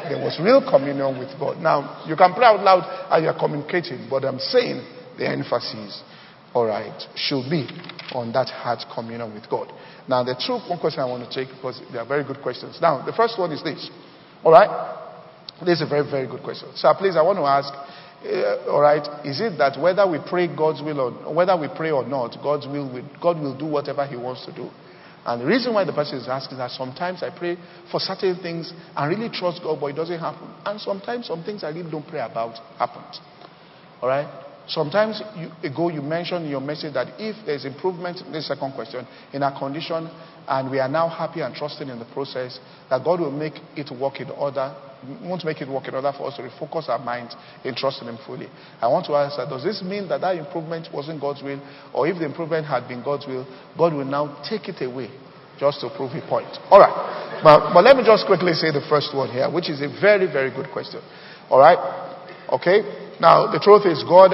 there 0.09 0.19
was 0.19 0.39
real 0.41 0.59
communion 0.59 1.19
with 1.19 1.31
God. 1.39 1.59
Now, 1.59 2.03
you 2.07 2.15
can 2.15 2.33
pray 2.33 2.45
out 2.45 2.59
loud 2.63 2.83
and 3.11 3.23
you're 3.23 3.37
communicating, 3.37 4.07
but 4.09 4.25
I'm 4.25 4.39
saying 4.39 4.83
the 5.17 5.29
emphasis, 5.29 6.01
all 6.53 6.65
right, 6.65 7.01
should 7.15 7.49
be 7.49 7.67
on 8.13 8.31
that 8.33 8.49
heart 8.49 8.85
communion 8.93 9.33
with 9.33 9.49
God. 9.49 9.71
Now, 10.07 10.23
the 10.23 10.35
two 10.35 10.59
one 10.69 10.79
question 10.79 11.01
I 11.01 11.05
want 11.05 11.29
to 11.29 11.31
take 11.33 11.53
because 11.53 11.81
they 11.91 11.97
are 11.97 12.05
very 12.05 12.23
good 12.23 12.41
questions. 12.41 12.77
Now, 12.81 13.05
the 13.05 13.13
first 13.13 13.39
one 13.39 13.51
is 13.51 13.63
this. 13.63 13.89
All 14.43 14.51
right? 14.51 14.69
This 15.65 15.81
is 15.81 15.87
a 15.87 15.89
very, 15.89 16.09
very 16.09 16.27
good 16.27 16.43
question. 16.43 16.69
So, 16.75 16.93
please, 16.93 17.15
I 17.15 17.21
want 17.21 17.39
to 17.39 17.47
ask, 17.47 17.71
uh, 17.71 18.71
all 18.71 18.81
right, 18.81 19.03
is 19.25 19.41
it 19.41 19.57
that 19.57 19.79
whether 19.79 20.05
we 20.09 20.19
pray 20.29 20.47
God's 20.53 20.81
will 20.81 20.99
or 20.99 21.33
whether 21.33 21.57
we 21.57 21.67
pray 21.75 21.91
or 21.91 22.05
not, 22.05 22.37
God's 22.43 22.67
will, 22.67 22.91
will, 22.91 23.07
God 23.21 23.39
will 23.39 23.57
do 23.57 23.65
whatever 23.65 24.05
He 24.05 24.15
wants 24.15 24.45
to 24.45 24.53
do? 24.53 24.69
And 25.25 25.41
the 25.41 25.45
reason 25.45 25.73
why 25.73 25.85
the 25.85 25.93
person 25.93 26.17
is 26.17 26.27
asking 26.27 26.57
is 26.57 26.59
that 26.59 26.71
sometimes 26.71 27.23
I 27.23 27.31
pray 27.31 27.55
for 27.89 27.99
certain 27.99 28.35
things 28.43 28.73
and 28.95 29.09
really 29.09 29.29
trust 29.29 29.61
God, 29.63 29.79
but 29.79 29.87
it 29.87 29.95
doesn't 29.95 30.19
happen. 30.19 30.53
And 30.65 30.79
sometimes 30.81 31.27
some 31.27 31.43
things 31.43 31.63
I 31.63 31.69
really 31.69 31.89
don't 31.89 32.05
pray 32.05 32.19
about 32.19 32.59
happens. 32.77 33.21
All 34.01 34.09
right? 34.09 34.27
Sometimes 34.67 35.21
you, 35.35 35.51
ago 35.67 35.89
you 35.89 36.01
mentioned 36.01 36.45
in 36.45 36.51
your 36.51 36.61
message 36.61 36.93
that 36.93 37.19
if 37.19 37.35
there's 37.45 37.65
improvement, 37.65 38.21
the 38.31 38.41
second 38.41 38.73
question, 38.73 39.05
in 39.33 39.43
our 39.43 39.57
condition, 39.57 40.09
and 40.47 40.71
we 40.71 40.79
are 40.79 40.87
now 40.87 41.09
happy 41.09 41.41
and 41.41 41.53
trusting 41.53 41.89
in 41.89 41.99
the 41.99 42.05
process, 42.13 42.59
that 42.89 43.03
God 43.03 43.19
will 43.19 43.31
make 43.31 43.53
it 43.75 43.91
work 43.91 44.21
in 44.21 44.29
order, 44.31 44.73
won't 45.21 45.43
make 45.43 45.59
it 45.59 45.67
work 45.67 45.87
in 45.87 45.95
order 45.95 46.13
for 46.17 46.27
us 46.27 46.37
to 46.37 46.43
refocus 46.43 46.87
our 46.87 46.99
minds 46.99 47.35
in 47.65 47.75
trusting 47.75 48.07
Him 48.07 48.17
fully. 48.25 48.47
I 48.79 48.87
want 48.87 49.05
to 49.07 49.15
ask 49.15 49.35
that, 49.35 49.49
does 49.49 49.63
this 49.63 49.83
mean 49.83 50.07
that 50.07 50.21
that 50.21 50.37
improvement 50.37 50.87
wasn't 50.93 51.19
God's 51.19 51.43
will? 51.43 51.59
Or 51.93 52.07
if 52.07 52.17
the 52.17 52.25
improvement 52.25 52.65
had 52.65 52.87
been 52.87 53.03
God's 53.03 53.27
will, 53.27 53.45
God 53.77 53.93
will 53.93 54.05
now 54.05 54.43
take 54.47 54.69
it 54.69 54.81
away 54.81 55.11
just 55.59 55.81
to 55.81 55.89
prove 55.95 56.15
a 56.15 56.23
point? 56.27 56.47
All 56.71 56.79
right. 56.79 57.41
But, 57.43 57.73
but 57.73 57.83
let 57.83 57.97
me 57.97 58.03
just 58.05 58.25
quickly 58.25 58.53
say 58.53 58.71
the 58.71 58.85
first 58.87 59.11
one 59.13 59.29
here, 59.29 59.51
which 59.51 59.69
is 59.69 59.81
a 59.81 59.91
very, 59.99 60.31
very 60.31 60.51
good 60.51 60.71
question. 60.71 61.01
All 61.49 61.59
right. 61.59 62.12
Okay? 62.53 63.17
Now, 63.19 63.51
the 63.51 63.59
truth 63.59 63.85
is, 63.85 64.03
God 64.03 64.31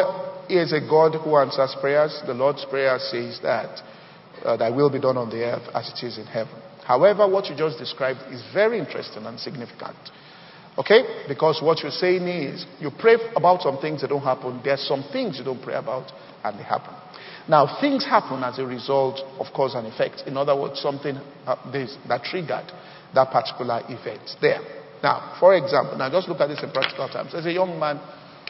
is 0.49 0.73
a 0.73 0.81
God 0.81 1.15
who 1.15 1.37
answers 1.37 1.75
prayers. 1.79 2.21
The 2.27 2.33
Lord's 2.33 2.65
Prayer 2.65 2.99
says 2.99 3.39
that 3.43 3.81
uh, 4.43 4.57
thy 4.57 4.69
will 4.69 4.89
be 4.89 4.99
done 4.99 5.17
on 5.17 5.29
the 5.29 5.43
earth 5.43 5.67
as 5.73 5.89
it 5.89 6.05
is 6.05 6.17
in 6.17 6.25
heaven. 6.25 6.55
However, 6.85 7.27
what 7.27 7.45
you 7.45 7.55
just 7.55 7.77
described 7.77 8.19
is 8.31 8.43
very 8.53 8.79
interesting 8.79 9.25
and 9.25 9.39
significant. 9.39 9.95
Okay? 10.77 11.25
Because 11.27 11.61
what 11.61 11.79
you're 11.81 11.91
saying 11.91 12.27
is 12.27 12.65
you 12.79 12.89
pray 12.99 13.15
about 13.35 13.61
some 13.61 13.79
things 13.79 14.01
that 14.01 14.09
don't 14.09 14.23
happen. 14.23 14.59
There's 14.63 14.85
some 14.87 15.05
things 15.13 15.37
you 15.37 15.45
don't 15.45 15.61
pray 15.61 15.75
about 15.75 16.11
and 16.43 16.59
they 16.59 16.63
happen. 16.63 16.95
Now, 17.47 17.79
things 17.79 18.05
happen 18.05 18.43
as 18.43 18.59
a 18.59 18.65
result 18.65 19.19
of 19.39 19.47
cause 19.53 19.75
and 19.75 19.87
effect. 19.87 20.23
In 20.27 20.35
other 20.37 20.59
words, 20.59 20.79
something 20.79 21.15
uh, 21.45 21.55
that 22.07 22.23
triggered 22.23 22.71
that 23.13 23.31
particular 23.31 23.81
event 23.89 24.29
there. 24.41 24.78
Now, 25.01 25.37
for 25.39 25.55
example, 25.55 25.97
now 25.97 26.09
just 26.09 26.27
look 26.27 26.41
at 26.41 26.47
this 26.47 26.61
in 26.61 26.71
practical 26.71 27.07
terms. 27.09 27.31
There's 27.31 27.45
a 27.45 27.53
young 27.53 27.79
man 27.79 27.99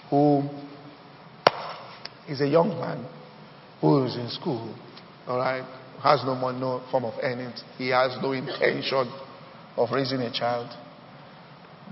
who 0.10 0.50
is 2.28 2.42
a 2.42 2.48
young 2.48 2.70
man 2.70 3.06
who 3.82 4.06
is 4.06 4.16
in 4.16 4.30
school, 4.30 4.76
all 5.28 5.38
right, 5.38 5.64
has 6.02 6.22
no 6.24 6.36
money, 6.36 6.60
no 6.60 6.82
form 6.92 7.06
of 7.06 7.14
earnings. 7.22 7.64
He 7.78 7.90
has 7.90 8.18
no 8.22 8.32
intention 8.32 9.12
of 9.78 9.90
raising 9.92 10.20
a 10.22 10.32
child. 10.32 10.70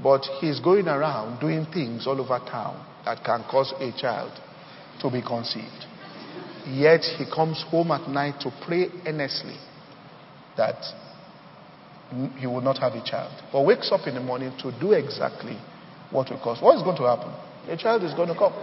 But 0.01 0.21
he's 0.39 0.59
going 0.59 0.87
around 0.87 1.39
doing 1.39 1.65
things 1.73 2.05
all 2.07 2.19
over 2.19 2.39
town 2.39 2.85
that 3.05 3.23
can 3.23 3.43
cause 3.49 3.73
a 3.79 3.91
child 3.99 4.31
to 5.01 5.11
be 5.11 5.21
conceived. 5.21 5.85
Yet 6.67 7.01
he 7.01 7.25
comes 7.33 7.63
home 7.69 7.91
at 7.91 8.09
night 8.09 8.41
to 8.41 8.51
pray 8.65 8.87
earnestly 9.05 9.57
that 10.57 10.75
he 12.37 12.47
will 12.47 12.61
not 12.61 12.77
have 12.79 12.93
a 12.93 13.03
child. 13.03 13.31
But 13.51 13.61
wakes 13.65 13.91
up 13.91 14.07
in 14.07 14.15
the 14.15 14.21
morning 14.21 14.53
to 14.61 14.71
do 14.79 14.93
exactly 14.93 15.57
what 16.11 16.29
will 16.29 16.39
cause. 16.39 16.61
What 16.61 16.75
is 16.77 16.83
going 16.83 16.97
to 16.97 17.03
happen? 17.03 17.33
A 17.69 17.77
child 17.77 18.03
is 18.03 18.13
going 18.13 18.29
to 18.29 18.35
come. 18.35 18.53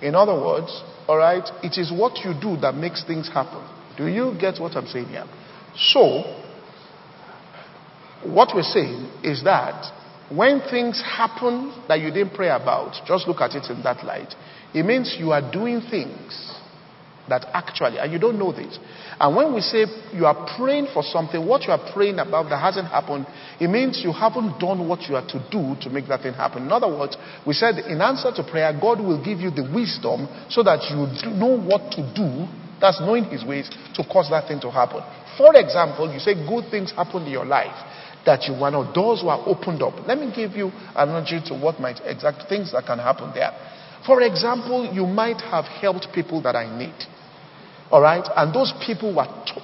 In 0.00 0.14
other 0.14 0.34
words, 0.34 0.70
all 1.08 1.18
right, 1.18 1.42
it 1.62 1.78
is 1.78 1.90
what 1.90 2.24
you 2.24 2.32
do 2.40 2.56
that 2.60 2.74
makes 2.74 3.04
things 3.04 3.28
happen. 3.28 3.66
Do 3.96 4.06
you 4.06 4.36
get 4.40 4.60
what 4.60 4.76
I'm 4.76 4.86
saying 4.86 5.06
here? 5.06 5.26
So, 5.76 6.22
what 8.24 8.54
we're 8.54 8.62
saying 8.62 9.10
is 9.24 9.42
that 9.44 9.92
when 10.30 10.60
things 10.70 11.02
happen 11.02 11.84
that 11.88 12.00
you 12.00 12.12
didn't 12.12 12.34
pray 12.34 12.50
about, 12.50 12.94
just 13.06 13.26
look 13.26 13.40
at 13.40 13.54
it 13.54 13.70
in 13.70 13.82
that 13.82 14.04
light. 14.04 14.34
It 14.74 14.84
means 14.84 15.16
you 15.18 15.32
are 15.32 15.40
doing 15.40 15.80
things 15.80 16.54
that 17.28 17.46
actually, 17.52 17.98
and 17.98 18.12
you 18.12 18.18
don't 18.18 18.38
know 18.38 18.52
this. 18.52 18.78
And 19.20 19.36
when 19.36 19.54
we 19.54 19.60
say 19.60 19.86
you 20.12 20.26
are 20.26 20.46
praying 20.56 20.88
for 20.92 21.02
something, 21.02 21.44
what 21.46 21.62
you 21.62 21.72
are 21.72 21.92
praying 21.92 22.18
about 22.18 22.48
that 22.50 22.58
hasn't 22.58 22.88
happened, 22.88 23.26
it 23.60 23.68
means 23.68 24.00
you 24.04 24.12
haven't 24.12 24.58
done 24.58 24.88
what 24.88 25.08
you 25.08 25.16
are 25.16 25.26
to 25.28 25.38
do 25.50 25.76
to 25.82 25.90
make 25.90 26.06
that 26.08 26.22
thing 26.22 26.34
happen. 26.34 26.64
In 26.64 26.72
other 26.72 26.88
words, 26.88 27.16
we 27.46 27.54
said 27.54 27.78
in 27.88 28.00
answer 28.00 28.32
to 28.32 28.42
prayer, 28.42 28.72
God 28.78 29.00
will 29.00 29.22
give 29.22 29.40
you 29.40 29.50
the 29.50 29.68
wisdom 29.74 30.28
so 30.48 30.62
that 30.62 30.86
you 30.90 31.06
know 31.34 31.58
what 31.58 31.92
to 31.92 32.02
do. 32.14 32.46
That's 32.80 33.00
knowing 33.00 33.24
His 33.24 33.44
ways 33.44 33.68
to 33.94 34.04
cause 34.04 34.30
that 34.30 34.46
thing 34.46 34.60
to 34.60 34.70
happen. 34.70 35.02
For 35.36 35.54
example, 35.56 36.12
you 36.12 36.20
say 36.20 36.34
good 36.34 36.70
things 36.70 36.92
happen 36.92 37.22
in 37.24 37.32
your 37.32 37.46
life 37.46 37.76
that 38.26 38.44
you 38.44 38.54
want, 38.54 38.74
or 38.74 38.84
doors 38.92 39.22
were 39.24 39.38
opened 39.46 39.82
up. 39.82 39.94
Let 40.06 40.18
me 40.18 40.32
give 40.34 40.52
you 40.52 40.68
an 40.94 41.08
analogy 41.08 41.40
to 41.46 41.54
what 41.54 41.80
might 41.80 42.00
exact 42.04 42.48
things 42.48 42.72
that 42.72 42.84
can 42.84 42.98
happen 42.98 43.32
there. 43.34 43.52
For 44.06 44.22
example, 44.22 44.90
you 44.92 45.06
might 45.06 45.40
have 45.40 45.64
helped 45.64 46.08
people 46.14 46.42
that 46.42 46.54
I 46.54 46.66
need. 46.76 46.94
All 47.90 48.02
right? 48.02 48.24
And 48.36 48.54
those 48.54 48.72
people 48.84 49.14
were 49.14 49.26
t- 49.46 49.60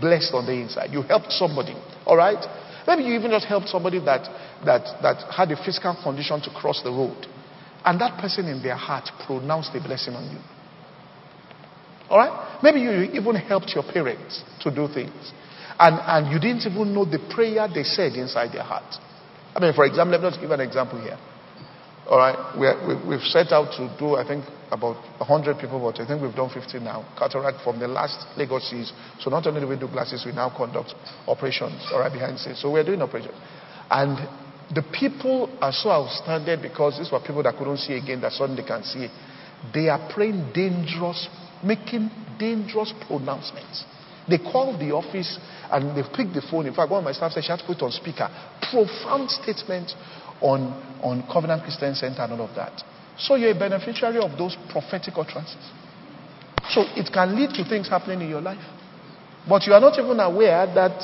blessed 0.00 0.34
on 0.34 0.46
the 0.46 0.52
inside. 0.52 0.90
You 0.92 1.02
helped 1.02 1.32
somebody. 1.32 1.74
All 2.06 2.16
right? 2.16 2.38
Maybe 2.86 3.02
you 3.02 3.14
even 3.14 3.30
just 3.30 3.46
helped 3.46 3.68
somebody 3.68 3.98
that, 4.04 4.24
that, 4.64 5.02
that 5.02 5.32
had 5.32 5.50
a 5.52 5.62
physical 5.62 5.96
condition 6.02 6.40
to 6.42 6.50
cross 6.50 6.82
the 6.82 6.90
road. 6.90 7.26
And 7.84 8.00
that 8.00 8.20
person 8.20 8.46
in 8.46 8.62
their 8.62 8.76
heart 8.76 9.08
pronounced 9.26 9.70
a 9.74 9.80
blessing 9.80 10.14
on 10.14 10.30
you. 10.30 10.38
All 12.08 12.18
right? 12.18 12.60
Maybe 12.62 12.80
you 12.80 12.90
even 13.12 13.34
helped 13.36 13.72
your 13.74 13.84
parents 13.84 14.42
to 14.62 14.74
do 14.74 14.88
things. 14.88 15.32
And, 15.78 16.00
and 16.00 16.32
you 16.32 16.40
didn't 16.40 16.66
even 16.66 16.94
know 16.94 17.04
the 17.04 17.20
prayer 17.34 17.68
they 17.72 17.84
said 17.84 18.12
inside 18.14 18.52
their 18.52 18.64
heart. 18.64 18.96
I 19.54 19.60
mean, 19.60 19.74
for 19.74 19.84
example, 19.84 20.12
let 20.12 20.22
me 20.22 20.30
just 20.30 20.40
give 20.40 20.50
an 20.50 20.60
example 20.60 21.00
here. 21.00 21.18
All 22.08 22.16
right, 22.16 22.56
we, 22.56 23.12
have 23.12 23.22
set 23.28 23.52
out 23.52 23.70
to 23.76 23.94
do, 23.98 24.16
I 24.16 24.26
think, 24.26 24.42
about 24.70 24.96
100 25.20 25.58
people, 25.58 25.78
but 25.78 26.00
I 26.00 26.06
think 26.06 26.22
we've 26.22 26.34
done 26.34 26.48
50 26.48 26.80
now. 26.80 27.04
Cataract 27.18 27.58
from 27.62 27.78
the 27.78 27.86
last 27.86 28.24
Lagos 28.34 28.70
seas. 28.70 28.90
So 29.20 29.28
not 29.28 29.46
only 29.46 29.60
do 29.60 29.68
we 29.68 29.78
do 29.78 29.88
glasses, 29.88 30.24
we 30.24 30.32
now 30.32 30.48
conduct 30.48 30.94
operations, 31.26 31.84
all 31.92 32.00
right, 32.00 32.10
behind 32.10 32.36
the 32.36 32.38
scenes. 32.38 32.62
So 32.62 32.72
we're 32.72 32.84
doing 32.84 33.02
operations. 33.02 33.36
And 33.90 34.16
the 34.74 34.82
people 34.88 35.52
are 35.60 35.72
so 35.72 35.90
outstanding 35.90 36.62
because 36.62 36.96
these 36.96 37.12
were 37.12 37.20
people 37.20 37.42
that 37.42 37.56
couldn't 37.58 37.76
see 37.76 37.92
again 37.92 38.22
that 38.22 38.32
suddenly 38.32 38.64
can 38.64 38.84
see. 38.84 39.08
They 39.74 39.90
are 39.90 40.08
praying 40.10 40.52
dangerous, 40.54 41.28
making 41.62 42.10
dangerous 42.38 42.92
pronouncements. 43.06 43.84
They 44.28 44.38
called 44.38 44.80
the 44.80 44.92
office 44.92 45.38
and 45.70 45.96
they 45.96 46.02
picked 46.08 46.32
the 46.32 46.44
phone. 46.50 46.66
In 46.66 46.74
fact, 46.74 46.90
one 46.90 47.00
of 47.00 47.04
my 47.04 47.12
staff 47.12 47.32
said 47.32 47.44
she 47.44 47.50
had 47.50 47.60
to 47.60 47.66
put 47.66 47.80
on 47.80 47.90
speaker. 47.92 48.28
Profound 48.70 49.30
statement 49.30 49.92
on, 50.40 50.72
on 51.02 51.22
Covenant 51.30 51.62
Christian 51.62 51.94
Center 51.94 52.22
and 52.22 52.32
all 52.32 52.48
of 52.48 52.54
that. 52.56 52.82
So 53.18 53.34
you're 53.34 53.50
a 53.50 53.58
beneficiary 53.58 54.18
of 54.18 54.38
those 54.38 54.56
prophetic 54.70 55.14
utterances. 55.16 55.62
So 56.70 56.84
it 56.94 57.10
can 57.12 57.34
lead 57.34 57.50
to 57.56 57.64
things 57.64 57.88
happening 57.88 58.22
in 58.22 58.28
your 58.28 58.40
life. 58.40 58.62
But 59.48 59.66
you 59.66 59.72
are 59.72 59.80
not 59.80 59.98
even 59.98 60.20
aware 60.20 60.66
that, 60.74 61.00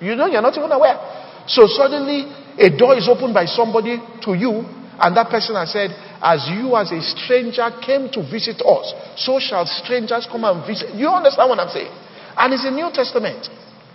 you 0.00 0.14
know, 0.14 0.26
you're 0.26 0.42
not 0.42 0.56
even 0.56 0.72
aware. 0.72 0.98
So 1.46 1.66
suddenly 1.66 2.26
a 2.58 2.68
door 2.76 2.96
is 2.98 3.08
opened 3.08 3.32
by 3.32 3.46
somebody 3.46 4.02
to 4.22 4.34
you, 4.34 4.66
and 4.98 5.16
that 5.16 5.30
person 5.30 5.54
has 5.54 5.72
said, 5.72 5.94
As 6.20 6.48
you, 6.50 6.74
as 6.74 6.90
a 6.90 7.00
stranger, 7.00 7.68
came 7.84 8.10
to 8.12 8.20
visit 8.26 8.60
us, 8.64 8.92
so 9.16 9.38
shall 9.38 9.64
strangers 9.64 10.26
come 10.26 10.44
and 10.44 10.66
visit. 10.66 10.94
You 10.94 11.08
understand 11.08 11.48
what 11.48 11.60
I'm 11.60 11.70
saying? 11.70 11.92
And 12.36 12.52
it's 12.52 12.66
in 12.66 12.74
New 12.74 12.90
Testament. 12.92 13.48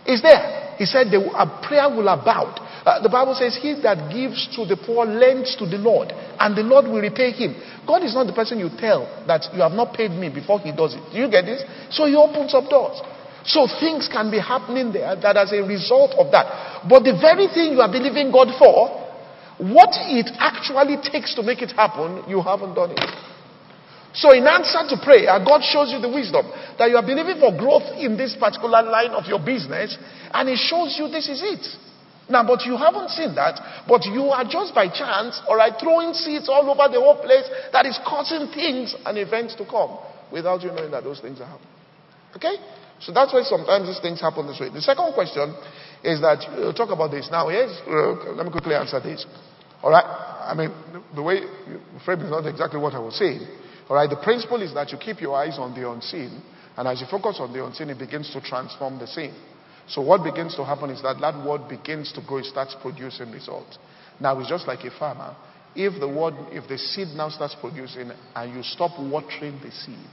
It's 0.05 0.21
there. 0.21 0.77
He 0.77 0.85
said, 0.85 1.11
A 1.13 1.45
prayer 1.61 1.89
will 1.89 2.07
abound. 2.07 2.57
Uh, 2.85 3.01
the 3.01 3.09
Bible 3.09 3.35
says, 3.35 3.57
He 3.61 3.77
that 3.83 4.09
gives 4.09 4.49
to 4.57 4.65
the 4.65 4.75
poor 4.75 5.05
lends 5.05 5.55
to 5.57 5.65
the 5.65 5.77
Lord, 5.77 6.09
and 6.11 6.57
the 6.57 6.65
Lord 6.65 6.85
will 6.85 7.01
repay 7.01 7.31
him. 7.31 7.53
God 7.85 8.03
is 8.03 8.13
not 8.13 8.25
the 8.25 8.33
person 8.33 8.57
you 8.57 8.69
tell 8.73 9.05
that 9.27 9.45
you 9.53 9.61
have 9.61 9.73
not 9.73 9.93
paid 9.93 10.11
me 10.11 10.29
before 10.29 10.59
He 10.59 10.73
does 10.73 10.95
it. 10.97 11.03
Do 11.13 11.17
you 11.21 11.29
get 11.29 11.45
this? 11.45 11.61
So 11.93 12.05
He 12.05 12.15
opens 12.15 12.53
up 12.53 12.69
doors. 12.69 12.97
So 13.45 13.65
things 13.79 14.09
can 14.09 14.29
be 14.29 14.39
happening 14.39 14.93
there 14.93 15.15
that 15.15 15.37
as 15.37 15.53
a 15.53 15.61
result 15.61 16.13
of 16.17 16.31
that. 16.31 16.85
But 16.89 17.05
the 17.05 17.17
very 17.17 17.45
thing 17.49 17.73
you 17.73 17.81
are 17.81 17.91
believing 17.91 18.31
God 18.33 18.49
for, 18.57 19.01
what 19.61 19.93
it 20.09 20.29
actually 20.41 20.97
takes 21.05 21.35
to 21.37 21.43
make 21.43 21.61
it 21.61 21.71
happen, 21.77 22.25
you 22.27 22.41
haven't 22.41 22.73
done 22.73 22.97
it. 22.97 23.01
So, 24.13 24.33
in 24.33 24.45
answer 24.45 24.83
to 24.89 24.97
prayer, 25.01 25.31
God 25.45 25.61
shows 25.63 25.93
you 25.93 26.01
the 26.01 26.09
wisdom 26.09 26.49
that 26.77 26.89
you 26.89 26.97
are 26.97 27.05
believing 27.05 27.39
for 27.39 27.55
growth 27.55 27.95
in 27.97 28.17
this 28.17 28.35
particular 28.35 28.83
line 28.83 29.11
of 29.11 29.25
your 29.25 29.39
business, 29.39 29.97
and 30.33 30.49
He 30.49 30.57
shows 30.57 30.97
you 30.99 31.07
this 31.07 31.29
is 31.29 31.41
it. 31.45 31.90
Now, 32.31 32.47
but 32.47 32.63
you 32.63 32.77
haven't 32.77 33.09
seen 33.11 33.35
that, 33.35 33.59
but 33.87 34.07
you 34.07 34.31
are 34.31 34.47
just 34.47 34.73
by 34.73 34.87
chance, 34.87 35.41
all 35.47 35.57
right, 35.57 35.75
throwing 35.75 36.13
seeds 36.13 36.47
all 36.47 36.63
over 36.63 36.87
the 36.87 36.99
whole 36.99 37.19
place 37.19 37.43
that 37.75 37.85
is 37.85 37.99
causing 38.07 38.47
things 38.55 38.95
and 39.05 39.17
events 39.17 39.53
to 39.55 39.65
come 39.67 39.99
without 40.31 40.63
you 40.63 40.71
knowing 40.71 40.91
that 40.91 41.03
those 41.03 41.19
things 41.19 41.41
are 41.41 41.51
happening. 41.51 41.75
Okay? 42.35 42.55
So 43.01 43.11
that's 43.11 43.33
why 43.33 43.43
sometimes 43.43 43.87
these 43.87 43.99
things 43.99 44.21
happen 44.21 44.47
this 44.47 44.59
way. 44.59 44.69
The 44.69 44.81
second 44.81 45.11
question 45.13 45.51
is 46.03 46.21
that 46.21 46.39
uh, 46.47 46.71
talk 46.71 46.89
about 46.89 47.11
this 47.11 47.27
now. 47.29 47.49
Yes, 47.49 47.69
uh, 47.85 48.33
let 48.33 48.45
me 48.45 48.51
quickly 48.51 48.75
answer 48.75 48.99
this. 49.01 49.25
All 49.83 49.91
right. 49.91 50.05
I 50.05 50.53
mean, 50.53 50.71
the 51.13 51.21
way 51.21 51.41
you 51.41 51.81
frame 52.05 52.21
is 52.21 52.29
not 52.29 52.45
exactly 52.45 52.79
what 52.79 52.93
I 52.93 52.99
was 52.99 53.17
saying. 53.17 53.41
All 53.89 53.95
right. 53.95 54.09
The 54.09 54.21
principle 54.23 54.61
is 54.61 54.73
that 54.73 54.91
you 54.91 54.97
keep 54.97 55.19
your 55.19 55.35
eyes 55.35 55.57
on 55.57 55.73
the 55.73 55.89
unseen, 55.89 56.41
and 56.77 56.87
as 56.87 57.01
you 57.01 57.07
focus 57.09 57.37
on 57.39 57.51
the 57.51 57.65
unseen, 57.65 57.89
it 57.89 57.97
begins 57.97 58.31
to 58.33 58.41
transform 58.41 58.99
the 58.99 59.07
seen. 59.07 59.33
So 59.87 60.01
what 60.01 60.23
begins 60.23 60.55
to 60.55 60.65
happen 60.65 60.89
is 60.89 61.01
that 61.01 61.17
that 61.21 61.45
word 61.45 61.67
begins 61.67 62.11
to 62.13 62.21
grow, 62.25 62.37
it 62.37 62.45
starts 62.45 62.75
producing 62.81 63.31
results. 63.31 63.77
Now 64.19 64.39
it's 64.39 64.49
just 64.49 64.67
like 64.67 64.83
a 64.83 64.91
farmer. 64.97 65.35
If 65.75 65.99
the 65.99 66.07
word, 66.07 66.33
if 66.51 66.67
the 66.67 66.77
seed 66.77 67.09
now 67.15 67.29
starts 67.29 67.55
producing 67.59 68.11
and 68.35 68.55
you 68.55 68.61
stop 68.63 68.99
watering 68.99 69.59
the 69.63 69.71
seed, 69.71 70.11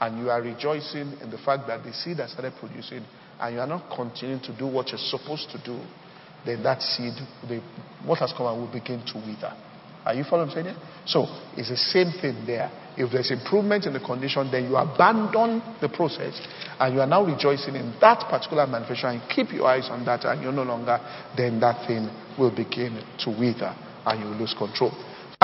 and 0.00 0.18
you 0.18 0.30
are 0.30 0.40
rejoicing 0.40 1.12
in 1.20 1.30
the 1.30 1.38
fact 1.38 1.66
that 1.68 1.84
the 1.84 1.92
seed 1.92 2.18
has 2.18 2.32
started 2.32 2.54
producing, 2.58 3.04
and 3.38 3.54
you 3.54 3.60
are 3.60 3.66
not 3.66 3.94
continuing 3.94 4.40
to 4.40 4.56
do 4.56 4.66
what 4.66 4.88
you're 4.88 4.98
supposed 4.98 5.50
to 5.50 5.62
do, 5.62 5.78
then 6.44 6.62
that 6.62 6.80
seed, 6.80 7.12
the, 7.48 7.60
what 8.04 8.18
has 8.18 8.32
come 8.36 8.46
out 8.46 8.56
will 8.56 8.72
begin 8.72 9.04
to 9.06 9.14
wither. 9.18 9.54
Are 10.04 10.14
you 10.14 10.24
following 10.24 10.50
saying? 10.50 10.74
So 11.04 11.26
it's 11.56 11.68
the 11.68 11.76
same 11.76 12.12
thing 12.20 12.46
there. 12.46 12.70
If 12.96 13.12
there's 13.12 13.30
improvement 13.30 13.86
in 13.86 13.92
the 13.92 14.00
condition, 14.00 14.50
then 14.50 14.68
you 14.68 14.76
abandon 14.76 15.62
the 15.80 15.88
process 15.88 16.40
and 16.78 16.94
you 16.94 17.00
are 17.00 17.06
now 17.06 17.24
rejoicing 17.24 17.76
in 17.76 17.94
that 18.00 18.28
particular 18.28 18.66
manufacturer 18.66 19.10
and 19.10 19.22
keep 19.28 19.52
your 19.52 19.66
eyes 19.66 19.88
on 19.90 20.04
that 20.04 20.24
and 20.24 20.42
you're 20.42 20.52
no 20.52 20.64
longer, 20.64 20.98
then 21.36 21.60
that 21.60 21.86
thing 21.86 22.08
will 22.38 22.54
begin 22.54 23.00
to 23.20 23.30
wither 23.30 23.74
and 24.06 24.20
you 24.20 24.26
will 24.26 24.36
lose 24.36 24.54
control. 24.56 24.92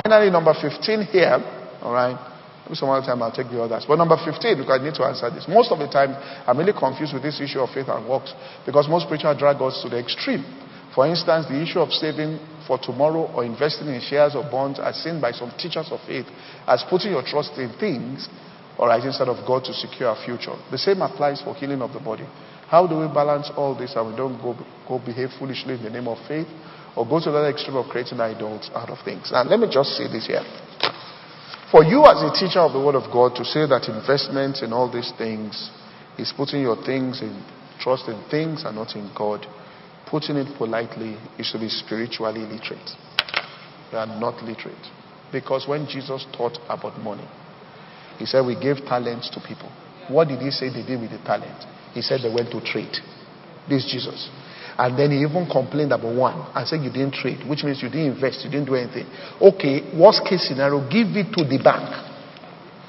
Finally, 0.02 0.30
number 0.30 0.52
15 0.52 1.02
here, 1.12 1.38
all 1.82 1.92
right. 1.92 2.16
Maybe 2.66 2.74
some 2.74 2.90
other 2.90 3.06
time 3.06 3.22
I'll 3.22 3.30
take 3.30 3.46
the 3.46 3.62
others. 3.62 3.86
But 3.86 3.94
number 3.96 4.18
15, 4.18 4.58
because 4.58 4.80
I 4.80 4.82
need 4.82 4.94
to 4.98 5.04
answer 5.04 5.30
this. 5.30 5.46
Most 5.46 5.70
of 5.70 5.78
the 5.78 5.86
time, 5.86 6.18
I'm 6.46 6.58
really 6.58 6.74
confused 6.74 7.14
with 7.14 7.22
this 7.22 7.40
issue 7.40 7.60
of 7.60 7.70
faith 7.70 7.86
and 7.86 8.08
works 8.08 8.34
because 8.66 8.88
most 8.88 9.06
preachers 9.06 9.38
drag 9.38 9.62
us 9.62 9.78
to 9.84 9.88
the 9.88 10.02
extreme. 10.02 10.42
For 10.96 11.06
instance, 11.06 11.44
the 11.44 11.60
issue 11.60 11.78
of 11.78 11.92
saving 11.92 12.40
for 12.66 12.80
tomorrow 12.80 13.28
or 13.36 13.44
investing 13.44 13.88
in 13.88 14.00
shares 14.00 14.34
or 14.34 14.48
bonds 14.48 14.80
as 14.80 14.96
seen 15.04 15.20
by 15.20 15.30
some 15.32 15.52
teachers 15.60 15.92
of 15.92 16.00
faith 16.08 16.24
as 16.66 16.82
putting 16.88 17.12
your 17.12 17.20
trust 17.22 17.52
in 17.60 17.68
things 17.76 18.26
or 18.78 18.88
right, 18.88 19.04
instead 19.04 19.28
of 19.28 19.36
God 19.46 19.64
to 19.64 19.74
secure 19.76 20.08
our 20.08 20.16
future. 20.24 20.56
The 20.72 20.80
same 20.80 21.02
applies 21.02 21.42
for 21.44 21.54
healing 21.54 21.82
of 21.82 21.92
the 21.92 22.00
body. 22.00 22.24
How 22.68 22.86
do 22.88 22.96
we 22.96 23.12
balance 23.12 23.52
all 23.56 23.76
this 23.76 23.92
and 23.94 24.08
we 24.08 24.16
don't 24.16 24.40
go, 24.40 24.56
go 24.88 24.98
behave 24.98 25.36
foolishly 25.38 25.74
in 25.74 25.84
the 25.84 25.90
name 25.90 26.08
of 26.08 26.16
faith 26.26 26.48
or 26.96 27.04
go 27.04 27.20
to 27.20 27.28
the 27.30 27.44
other 27.44 27.52
extreme 27.52 27.76
of 27.76 27.92
creating 27.92 28.18
idols 28.18 28.70
out 28.74 28.88
of 28.88 28.96
things? 29.04 29.28
And 29.32 29.50
let 29.52 29.60
me 29.60 29.68
just 29.70 30.00
say 30.00 30.08
this 30.08 30.26
here. 30.26 30.44
For 31.70 31.84
you 31.84 32.08
as 32.08 32.24
a 32.24 32.32
teacher 32.32 32.64
of 32.64 32.72
the 32.72 32.80
Word 32.80 32.96
of 32.96 33.12
God 33.12 33.36
to 33.36 33.44
say 33.44 33.68
that 33.68 33.84
investment 33.92 34.64
in 34.64 34.72
all 34.72 34.88
these 34.88 35.12
things 35.20 35.68
is 36.16 36.32
putting 36.32 36.64
your 36.64 36.80
things 36.88 37.20
in 37.20 37.36
trust 37.80 38.08
in 38.08 38.16
things 38.32 38.64
and 38.64 38.76
not 38.76 38.96
in 38.96 39.12
God 39.12 39.44
Putting 40.10 40.36
it 40.36 40.56
politely, 40.56 41.18
you 41.36 41.44
should 41.44 41.60
be 41.60 41.68
spiritually 41.68 42.40
literate. 42.40 42.90
You 43.92 43.98
are 43.98 44.06
not 44.06 44.42
literate. 44.42 44.86
Because 45.32 45.66
when 45.66 45.86
Jesus 45.86 46.26
taught 46.36 46.58
about 46.68 46.98
money, 47.00 47.26
he 48.18 48.26
said, 48.26 48.46
We 48.46 48.54
gave 48.54 48.84
talents 48.86 49.30
to 49.30 49.40
people. 49.40 49.70
What 50.08 50.28
did 50.28 50.40
he 50.40 50.50
say 50.50 50.68
they 50.70 50.86
did 50.86 51.00
with 51.00 51.10
the 51.10 51.18
talent? 51.24 51.66
He 51.92 52.02
said 52.02 52.20
they 52.22 52.32
went 52.32 52.50
to 52.52 52.60
trade. 52.60 52.94
This 53.68 53.84
Jesus. 53.90 54.30
And 54.78 54.98
then 54.98 55.10
he 55.10 55.24
even 55.24 55.48
complained 55.50 55.92
about 55.92 56.14
one 56.14 56.38
and 56.54 56.68
said, 56.68 56.82
You 56.82 56.90
didn't 56.92 57.14
trade, 57.14 57.42
which 57.48 57.64
means 57.64 57.82
you 57.82 57.88
didn't 57.88 58.14
invest, 58.14 58.44
you 58.44 58.50
didn't 58.50 58.66
do 58.66 58.76
anything. 58.76 59.10
Okay, 59.40 59.90
worst 59.98 60.22
case 60.28 60.46
scenario, 60.46 60.84
give 60.86 61.10
it 61.18 61.34
to 61.34 61.42
the 61.42 61.58
bank 61.58 61.90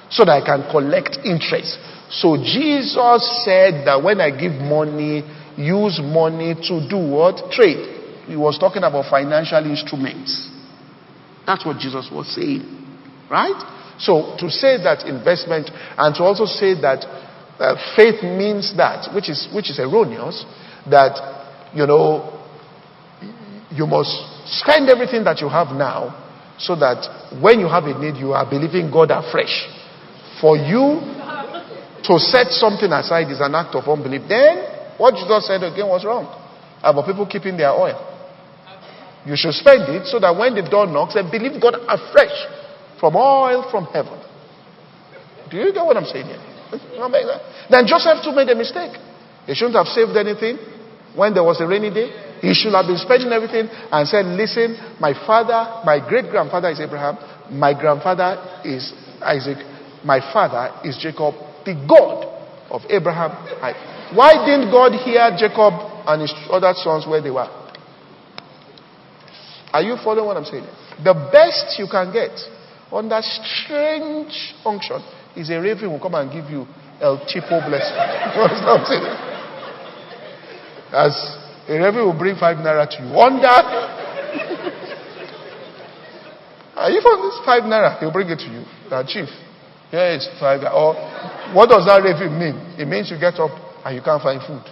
so 0.10 0.24
that 0.24 0.40
I 0.40 0.44
can 0.46 0.70
collect 0.70 1.18
interest. 1.26 1.80
So 2.10 2.38
Jesus 2.38 3.44
said 3.44 3.84
that 3.88 4.00
when 4.04 4.22
I 4.22 4.32
give 4.32 4.54
money, 4.56 5.24
use 5.58 6.00
money 6.02 6.54
to 6.54 6.88
do 6.88 6.98
what? 6.98 7.52
Trade. 7.52 8.26
He 8.28 8.36
was 8.36 8.58
talking 8.60 8.84
about 8.84 9.10
financial 9.10 9.66
instruments. 9.66 10.50
That's 11.46 11.66
what 11.66 11.78
Jesus 11.80 12.10
was 12.12 12.28
saying. 12.34 12.64
Right? 13.30 13.58
So 14.00 14.38
to 14.38 14.50
say 14.50 14.78
that 14.84 15.08
investment 15.08 15.72
and 15.98 16.16
to 16.16 16.24
also 16.24 16.46
say 16.46 16.80
that 16.82 17.04
uh, 17.60 17.76
faith 17.96 18.22
means 18.22 18.76
that, 18.78 19.14
which 19.14 19.30
is, 19.30 19.48
which 19.54 19.72
is 19.72 19.80
erroneous, 19.80 20.46
that, 20.90 21.74
you 21.74 21.88
know, 21.88 22.38
you 23.72 23.88
must 23.88 24.14
spend 24.62 24.90
everything 24.90 25.24
that 25.24 25.42
you 25.42 25.50
have 25.50 25.76
now 25.76 26.26
so 26.60 26.76
that 26.76 27.40
when 27.42 27.60
you 27.60 27.68
have 27.68 27.86
a 27.86 27.98
need, 27.98 28.18
you 28.18 28.34
are 28.34 28.48
believing 28.48 28.92
God 28.92 29.10
afresh. 29.12 29.66
For 30.40 30.56
you 30.58 31.02
to 32.04 32.20
set 32.20 32.54
something 32.54 32.92
aside 32.92 33.32
is 33.32 33.42
an 33.42 33.56
act 33.56 33.74
of 33.76 33.88
unbelief. 33.90 34.22
Then 34.30 34.67
what 34.98 35.14
Jesus 35.16 35.48
said 35.48 35.64
again 35.64 35.88
was 35.88 36.04
wrong 36.06 36.26
ah, 36.84 36.92
about 36.92 37.06
people 37.06 37.26
keeping 37.26 37.58
their 37.58 37.72
oil. 37.72 37.98
You 39.26 39.36
should 39.36 39.54
spend 39.54 39.84
it 39.92 40.08
so 40.08 40.20
that 40.20 40.32
when 40.36 40.56
the 40.56 40.64
door 40.64 40.88
knocks, 40.88 41.16
and 41.16 41.30
believe 41.30 41.60
God 41.62 41.76
afresh 41.88 42.34
from 43.00 43.16
oil 43.16 43.68
from 43.70 43.86
heaven. 43.92 44.18
Do 45.52 45.58
you 45.58 45.74
get 45.74 45.84
what 45.86 45.98
I'm 45.98 46.06
saying 46.06 46.26
here? 46.26 46.42
Then 47.70 47.88
Joseph 47.88 48.24
too 48.24 48.32
made 48.32 48.50
a 48.50 48.56
mistake. 48.56 48.92
He 49.46 49.56
shouldn't 49.56 49.76
have 49.76 49.88
saved 49.88 50.16
anything 50.16 50.58
when 51.16 51.34
there 51.34 51.44
was 51.44 51.62
a 51.62 51.68
rainy 51.68 51.90
day. 51.90 52.40
He 52.42 52.54
should 52.54 52.74
have 52.74 52.86
been 52.86 52.98
spending 52.98 53.32
everything 53.32 53.68
and 53.68 54.08
said, 54.08 54.26
Listen, 54.26 54.78
my 55.00 55.14
father, 55.26 55.82
my 55.86 56.00
great 56.08 56.30
grandfather 56.30 56.70
is 56.70 56.80
Abraham, 56.80 57.18
my 57.52 57.74
grandfather 57.74 58.62
is 58.64 58.94
Isaac, 59.22 59.58
my 60.04 60.20
father 60.20 60.88
is 60.88 60.98
Jacob, 61.02 61.34
the 61.66 61.74
God 61.88 62.28
of 62.70 62.82
Abraham. 62.90 63.32
Why 64.14 64.46
didn't 64.46 64.72
God 64.72 64.94
hear 65.04 65.32
Jacob 65.38 65.74
and 66.08 66.22
his 66.22 66.34
other 66.50 66.74
sons 66.76 67.06
where 67.08 67.22
they 67.22 67.32
were? 67.32 67.50
Are 69.74 69.82
you 69.84 69.98
following 70.04 70.26
what 70.26 70.38
I'm 70.38 70.46
saying? 70.46 70.66
The 71.04 71.14
best 71.32 71.78
you 71.78 71.88
can 71.92 72.14
get 72.14 72.32
under 72.92 73.20
strange 73.22 74.56
function 74.64 75.02
is 75.36 75.50
a 75.50 75.60
raven 75.60 75.92
will 75.92 76.00
come 76.00 76.16
and 76.16 76.32
give 76.32 76.50
you 76.50 76.66
El 77.02 77.20
Chipo 77.28 77.60
blessing. 77.68 77.94
I'm 78.00 78.86
saying? 78.86 79.04
As 80.94 81.14
a 81.68 81.78
raven 81.78 82.06
will 82.06 82.18
bring 82.18 82.36
five 82.38 82.58
naira 82.58 82.88
to 82.90 83.04
you. 83.04 83.14
Under 83.14 83.48
Are 86.78 86.90
you 86.90 87.02
from 87.02 87.22
this 87.28 87.40
five 87.46 87.64
naira? 87.64 88.00
He'll 88.00 88.12
bring 88.12 88.30
it 88.30 88.40
to 88.40 88.46
you. 88.50 88.64
Uh, 88.90 89.04
chief, 89.06 89.28
here 89.92 90.16
is 90.16 90.28
five. 90.40 90.62
Or 90.74 90.96
what 91.54 91.70
does 91.70 91.86
that 91.86 92.02
refill 92.02 92.32
mean? 92.32 92.56
It 92.80 92.88
means 92.88 93.12
you 93.12 93.20
get 93.20 93.36
up 93.36 93.67
and 93.86 93.96
you 93.96 94.02
can't 94.02 94.22
find 94.22 94.42
food. 94.42 94.64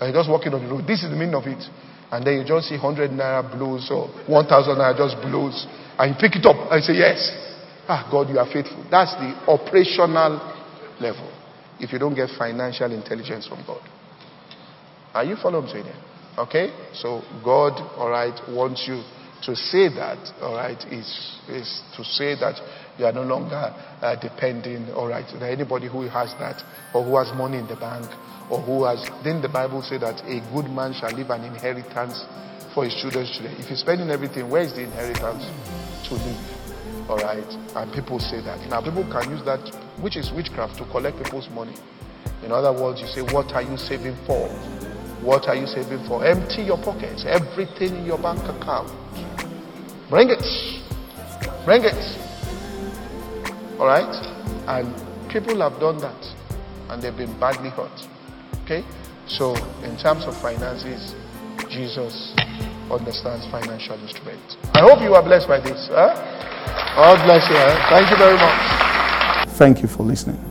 And 0.00 0.12
you're 0.12 0.20
just 0.22 0.30
walking 0.30 0.54
on 0.54 0.62
the 0.62 0.70
road. 0.70 0.86
This 0.86 1.02
is 1.02 1.10
the 1.10 1.16
meaning 1.16 1.34
of 1.34 1.44
it. 1.46 1.62
And 2.10 2.24
then 2.24 2.38
you 2.38 2.44
just 2.44 2.68
see 2.68 2.76
100 2.78 3.10
naira 3.10 3.44
blows 3.44 3.90
or 3.90 4.08
1,000 4.26 4.76
naira 4.76 4.96
just 4.96 5.16
blows. 5.20 5.66
And 5.98 6.14
you 6.14 6.16
pick 6.16 6.36
it 6.36 6.46
up 6.46 6.56
and 6.70 6.82
say, 6.82 6.94
Yes. 6.94 7.20
Ah, 7.88 8.08
God, 8.10 8.28
you 8.28 8.38
are 8.38 8.46
faithful. 8.46 8.84
That's 8.90 9.14
the 9.16 9.32
operational 9.48 10.40
level. 11.00 11.32
If 11.80 11.92
you 11.92 11.98
don't 11.98 12.14
get 12.14 12.28
financial 12.36 12.92
intelligence 12.92 13.48
from 13.48 13.64
God. 13.66 13.80
Are 15.14 15.24
you 15.24 15.36
following 15.36 15.84
me? 15.84 15.92
Okay? 16.36 16.70
So 16.92 17.22
God, 17.44 17.80
all 17.96 18.10
right, 18.10 18.34
wants 18.48 18.84
you 18.86 19.02
to 19.44 19.54
say 19.54 19.88
that, 19.88 20.18
all 20.40 20.54
right, 20.54 20.78
is, 20.92 21.06
is 21.48 21.82
to 21.96 22.04
say 22.04 22.34
that 22.34 22.60
you 22.98 23.06
are 23.06 23.12
no 23.12 23.22
longer 23.22 23.74
uh, 24.02 24.16
depending, 24.16 24.90
all 24.92 25.08
right, 25.08 25.24
anybody 25.42 25.88
who 25.88 26.02
has 26.08 26.34
that 26.38 26.62
or 26.94 27.04
who 27.04 27.16
has 27.16 27.32
money 27.36 27.58
in 27.58 27.66
the 27.66 27.76
bank 27.76 28.06
or 28.50 28.60
who 28.60 28.84
has. 28.84 29.02
Didn't 29.22 29.42
the 29.42 29.48
Bible 29.48 29.82
say 29.82 29.98
that 29.98 30.20
a 30.26 30.40
good 30.52 30.70
man 30.70 30.92
shall 30.92 31.12
leave 31.14 31.30
an 31.30 31.44
inheritance 31.44 32.24
for 32.74 32.84
his 32.84 32.94
children's 33.00 33.30
children? 33.30 33.54
If 33.58 33.66
he's 33.66 33.80
spending 33.80 34.10
everything, 34.10 34.50
where 34.50 34.62
is 34.62 34.74
the 34.74 34.82
inheritance 34.82 35.46
to 36.08 36.14
leave? 36.14 36.58
All 37.08 37.16
right, 37.16 37.48
and 37.76 37.92
people 37.92 38.18
say 38.18 38.42
that. 38.42 38.60
Now, 38.68 38.82
people 38.82 39.04
can 39.08 39.30
use 39.30 39.44
that, 39.46 39.64
which 40.02 40.16
is 40.16 40.30
witchcraft, 40.30 40.76
to 40.76 40.84
collect 40.90 41.16
people's 41.22 41.48
money. 41.48 41.74
In 42.44 42.52
other 42.52 42.72
words, 42.72 43.00
you 43.00 43.06
say, 43.06 43.22
What 43.22 43.52
are 43.52 43.62
you 43.62 43.76
saving 43.78 44.16
for? 44.26 44.46
What 45.22 45.48
are 45.48 45.56
you 45.56 45.66
saving 45.66 46.06
for? 46.06 46.24
Empty 46.24 46.62
your 46.62 46.78
pockets, 46.78 47.24
everything 47.26 47.96
in 47.96 48.06
your 48.06 48.18
bank 48.18 48.40
account. 48.44 48.88
Bring 50.08 50.30
it. 50.30 50.42
Bring 51.64 51.84
it. 51.84 52.00
All 53.78 53.86
right? 53.86 54.08
And 54.68 54.94
people 55.28 55.60
have 55.60 55.78
done 55.80 55.98
that, 55.98 56.34
and 56.88 57.02
they've 57.02 57.16
been 57.16 57.38
badly 57.38 57.70
hurt. 57.70 58.06
Okay? 58.64 58.84
So, 59.26 59.54
in 59.82 59.96
terms 59.98 60.24
of 60.24 60.36
finances, 60.40 61.14
Jesus 61.68 62.32
understands 62.90 63.46
financial 63.50 64.00
instruments. 64.00 64.56
I 64.72 64.80
hope 64.80 65.02
you 65.02 65.14
are 65.14 65.22
blessed 65.22 65.48
by 65.48 65.60
this. 65.60 65.88
Huh? 65.90 66.14
God 66.96 67.24
bless 67.24 67.48
you. 67.50 67.56
Thank 67.90 68.10
you 68.10 68.16
very 68.16 68.36
much. 68.36 69.48
Thank 69.58 69.82
you 69.82 69.88
for 69.88 70.04
listening. 70.04 70.47